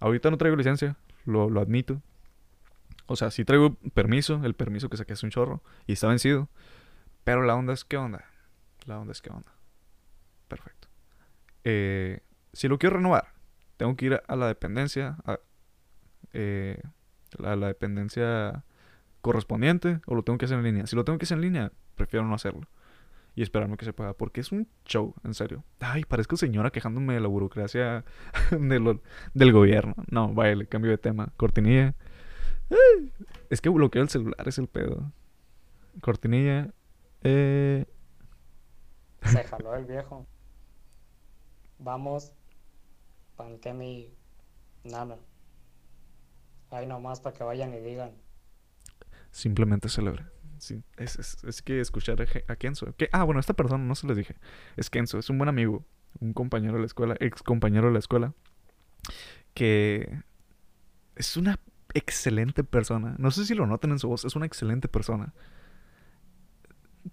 Ahorita 0.00 0.30
no 0.30 0.38
traigo 0.38 0.56
licencia, 0.56 0.96
lo, 1.24 1.50
lo 1.50 1.60
admito. 1.60 2.00
O 3.06 3.16
sea, 3.16 3.30
sí 3.30 3.44
traigo 3.44 3.74
permiso, 3.94 4.40
el 4.44 4.54
permiso 4.54 4.88
que 4.88 4.96
saqué 4.96 5.14
es 5.14 5.22
un 5.22 5.30
chorro 5.30 5.62
y 5.86 5.92
está 5.92 6.08
vencido. 6.08 6.48
Pero 7.24 7.42
la 7.42 7.54
onda 7.54 7.72
es, 7.72 7.84
¿qué 7.84 7.96
onda? 7.96 8.24
La 8.86 8.98
onda 8.98 9.12
es 9.12 9.22
que 9.22 9.30
onda. 9.30 9.52
Perfecto. 10.46 10.88
Eh, 11.64 12.20
si 12.52 12.68
lo 12.68 12.78
quiero 12.78 12.96
renovar, 12.96 13.32
tengo 13.78 13.96
que 13.96 14.06
ir 14.06 14.22
a 14.26 14.36
la 14.36 14.46
dependencia, 14.48 15.16
a, 15.24 15.38
eh, 16.34 16.82
la, 17.38 17.56
dependencia 17.56 18.64
correspondiente, 19.22 20.00
o 20.06 20.14
lo 20.14 20.22
tengo 20.22 20.36
que 20.36 20.44
hacer 20.44 20.58
en 20.58 20.64
línea. 20.64 20.86
Si 20.86 20.96
lo 20.96 21.04
tengo 21.04 21.18
que 21.18 21.24
hacer 21.24 21.38
en 21.38 21.42
línea, 21.42 21.72
prefiero 21.94 22.26
no 22.26 22.34
hacerlo. 22.34 22.68
Y 23.34 23.42
esperarme 23.42 23.76
que 23.76 23.84
se 23.84 23.92
pueda, 23.92 24.14
porque 24.14 24.40
es 24.40 24.50
un 24.50 24.68
show, 24.84 25.14
en 25.22 25.32
serio. 25.32 25.64
Ay, 25.78 26.04
parezco 26.04 26.36
señora 26.36 26.70
quejándome 26.70 27.14
de 27.14 27.20
la 27.20 27.28
burocracia 27.28 28.04
del 28.50 29.52
gobierno. 29.52 29.94
No, 30.10 30.34
vaya, 30.34 30.64
cambio 30.66 30.90
de 30.90 30.98
tema. 30.98 31.32
Cortinilla. 31.36 31.94
Es 33.48 33.60
que 33.60 33.68
bloqueo 33.68 34.02
el 34.02 34.08
celular, 34.08 34.46
es 34.46 34.58
el 34.58 34.66
pedo. 34.66 35.12
Cortinilla. 36.00 36.74
Eh, 37.22 37.86
se 39.22 39.44
jaló 39.44 39.76
el 39.76 39.84
viejo. 39.84 40.26
Vamos, 41.78 42.32
mi 43.74 44.14
Nana. 44.84 45.16
Ahí 46.70 46.86
nomás 46.86 47.20
para 47.20 47.36
que 47.36 47.44
vayan 47.44 47.72
y 47.74 47.80
digan. 47.80 48.12
Simplemente 49.30 49.88
celebre. 49.88 50.24
es, 50.96 51.62
que 51.62 51.80
escuchar 51.80 52.26
a 52.48 52.56
Kenzo. 52.56 52.94
Ah, 53.12 53.24
bueno, 53.24 53.40
esta 53.40 53.54
persona 53.54 53.84
no 53.84 53.94
se 53.94 54.06
les 54.06 54.16
dije. 54.16 54.36
Es 54.76 54.90
Kenzo, 54.90 55.18
es 55.18 55.30
un 55.30 55.38
buen 55.38 55.48
amigo, 55.48 55.84
un 56.20 56.32
compañero 56.32 56.74
de 56.74 56.80
la 56.80 56.86
escuela, 56.86 57.16
ex 57.20 57.42
compañero 57.42 57.86
de 57.86 57.92
la 57.92 57.98
escuela. 57.98 58.34
Que 59.54 60.22
es 61.16 61.36
una 61.36 61.58
excelente 61.94 62.64
persona. 62.64 63.16
No 63.18 63.30
sé 63.30 63.46
si 63.46 63.54
lo 63.54 63.66
notan 63.66 63.92
en 63.92 63.98
su 63.98 64.08
voz, 64.08 64.24
es 64.24 64.36
una 64.36 64.46
excelente 64.46 64.88
persona 64.88 65.32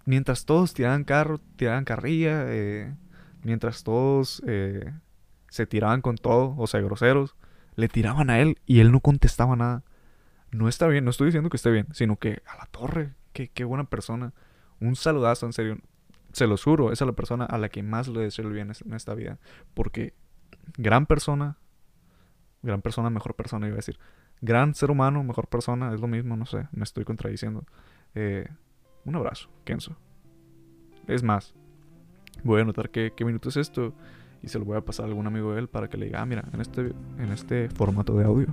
mientras 0.04 0.44
todos 0.44 0.74
tiraban 0.74 1.04
carro, 1.04 1.38
tiraban 1.56 1.84
carrilla, 1.84 2.44
eh, 2.48 2.94
mientras 3.42 3.82
todos 3.84 4.42
eh, 4.46 4.92
se 5.56 5.66
tiraban 5.66 6.02
con 6.02 6.16
todo, 6.16 6.54
o 6.56 6.66
sea, 6.66 6.80
groseros, 6.80 7.34
le 7.74 7.88
tiraban 7.88 8.30
a 8.30 8.40
él 8.40 8.58
y 8.66 8.80
él 8.80 8.92
no 8.92 9.00
contestaba 9.00 9.56
nada. 9.56 9.82
No 10.50 10.68
está 10.68 10.86
bien, 10.86 11.04
no 11.04 11.10
estoy 11.10 11.26
diciendo 11.26 11.50
que 11.50 11.56
esté 11.56 11.70
bien, 11.70 11.88
sino 11.92 12.16
que 12.18 12.42
a 12.46 12.56
la 12.56 12.66
torre, 12.66 13.14
qué, 13.32 13.48
qué 13.48 13.64
buena 13.64 13.84
persona. 13.84 14.32
Un 14.80 14.96
saludazo, 14.96 15.46
en 15.46 15.52
serio. 15.52 15.78
Se 16.32 16.46
lo 16.46 16.56
juro, 16.56 16.92
esa 16.92 17.04
es 17.04 17.06
la 17.06 17.14
persona 17.14 17.46
a 17.46 17.58
la 17.58 17.68
que 17.68 17.82
más 17.82 18.08
le 18.08 18.20
deseo 18.20 18.46
el 18.46 18.52
bien 18.52 18.70
en 18.84 18.94
esta 18.94 19.14
vida. 19.14 19.38
Porque 19.74 20.14
gran 20.76 21.06
persona, 21.06 21.56
gran 22.62 22.82
persona, 22.82 23.10
mejor 23.10 23.34
persona, 23.34 23.66
iba 23.66 23.74
a 23.74 23.76
decir. 23.76 23.98
Gran 24.42 24.74
ser 24.74 24.90
humano, 24.90 25.24
mejor 25.24 25.48
persona, 25.48 25.94
es 25.94 26.00
lo 26.00 26.08
mismo, 26.08 26.36
no 26.36 26.44
sé, 26.44 26.68
me 26.72 26.84
estoy 26.84 27.04
contradiciendo. 27.04 27.64
Eh, 28.14 28.46
un 29.06 29.16
abrazo, 29.16 29.48
Kenzo. 29.64 29.96
Es 31.06 31.22
más, 31.22 31.54
voy 32.42 32.58
a 32.58 32.62
anotar 32.62 32.90
qué, 32.90 33.12
minuto 33.20 33.48
es 33.48 33.56
esto 33.56 33.94
y 34.46 34.48
se 34.48 34.60
lo 34.60 34.64
voy 34.64 34.76
a 34.76 34.80
pasar 34.80 35.06
a 35.06 35.08
algún 35.08 35.26
amigo 35.26 35.52
de 35.52 35.58
él 35.58 35.68
para 35.68 35.88
que 35.88 35.96
le 35.96 36.06
diga, 36.06 36.22
ah, 36.22 36.26
mira, 36.26 36.44
en 36.52 36.60
este, 36.60 36.92
en 37.18 37.32
este 37.32 37.68
formato 37.68 38.16
de 38.16 38.24
audio, 38.24 38.46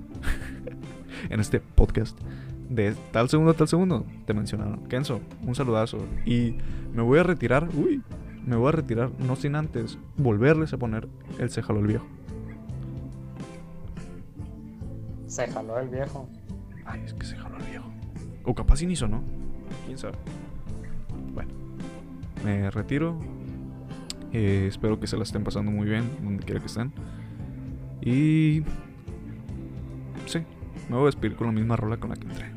en 1.30 1.40
este 1.40 1.60
podcast, 1.60 2.20
de 2.68 2.96
tal 3.12 3.30
segundo 3.30 3.52
a 3.52 3.54
tal 3.54 3.68
segundo, 3.68 4.04
te 4.26 4.34
mencionaron. 4.34 4.88
Kenzo, 4.88 5.22
un 5.44 5.54
saludazo. 5.54 6.00
Y 6.26 6.58
me 6.94 7.04
voy 7.04 7.20
a 7.20 7.24
retirar, 7.24 7.70
uy, 7.76 8.02
me 8.44 8.56
voy 8.56 8.70
a 8.70 8.72
retirar, 8.72 9.12
no 9.20 9.36
sin 9.36 9.56
antes 9.56 10.00
volverles 10.18 10.74
a 10.74 10.78
poner 10.78 11.08
el 11.38 11.52
se 11.52 11.62
jaló 11.62 11.80
el 11.80 11.88
viejo. 11.88 12.06
Se 15.28 15.48
jaló 15.48 15.80
el 15.80 15.90
viejo. 15.90 16.28
Ay, 16.86 17.04
es 17.06 17.14
que 17.14 17.28
se 17.28 17.38
jaló 17.38 17.58
el 17.58 17.66
viejo. 17.66 17.92
O 18.46 18.56
capaz 18.56 18.78
sin 18.78 18.90
hizo, 18.90 19.08
¿no? 19.08 19.24
¿Quién 19.86 20.00
sabe? 20.00 20.18
Bueno, 21.36 21.52
me 22.44 22.72
retiro. 22.72 23.20
Eh, 24.34 24.66
espero 24.68 25.00
que 25.00 25.08
se 25.08 25.16
la 25.16 25.24
estén 25.24 25.44
pasando 25.44 25.72
muy 25.72 25.88
bien, 25.88 26.04
donde 26.24 26.44
quiera 26.44 26.60
que 26.60 26.66
estén. 26.66 26.92
Y... 28.02 28.64
Sí, 30.26 30.40
me 30.90 30.96
voy 30.96 31.04
a 31.04 31.06
despedir 31.06 31.36
con 31.36 31.48
la 31.48 31.54
misma 31.54 31.76
rola 31.76 31.98
con 31.98 32.10
la 32.10 32.16
que 32.16 32.28
entré. 32.28 32.52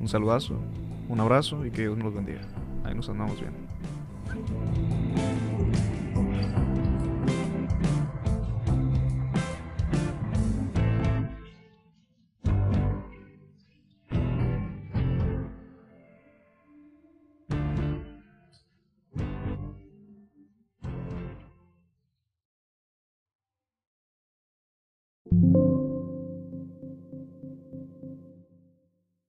Un 0.00 0.08
saludazo, 0.08 0.58
un 1.08 1.20
abrazo 1.20 1.64
y 1.66 1.70
que 1.70 1.82
Dios 1.82 1.96
nos 1.96 2.06
los 2.06 2.14
bendiga. 2.14 2.40
Ahí 2.84 2.94
nos 2.94 3.08
andamos 3.08 3.38
bien. 3.38 3.52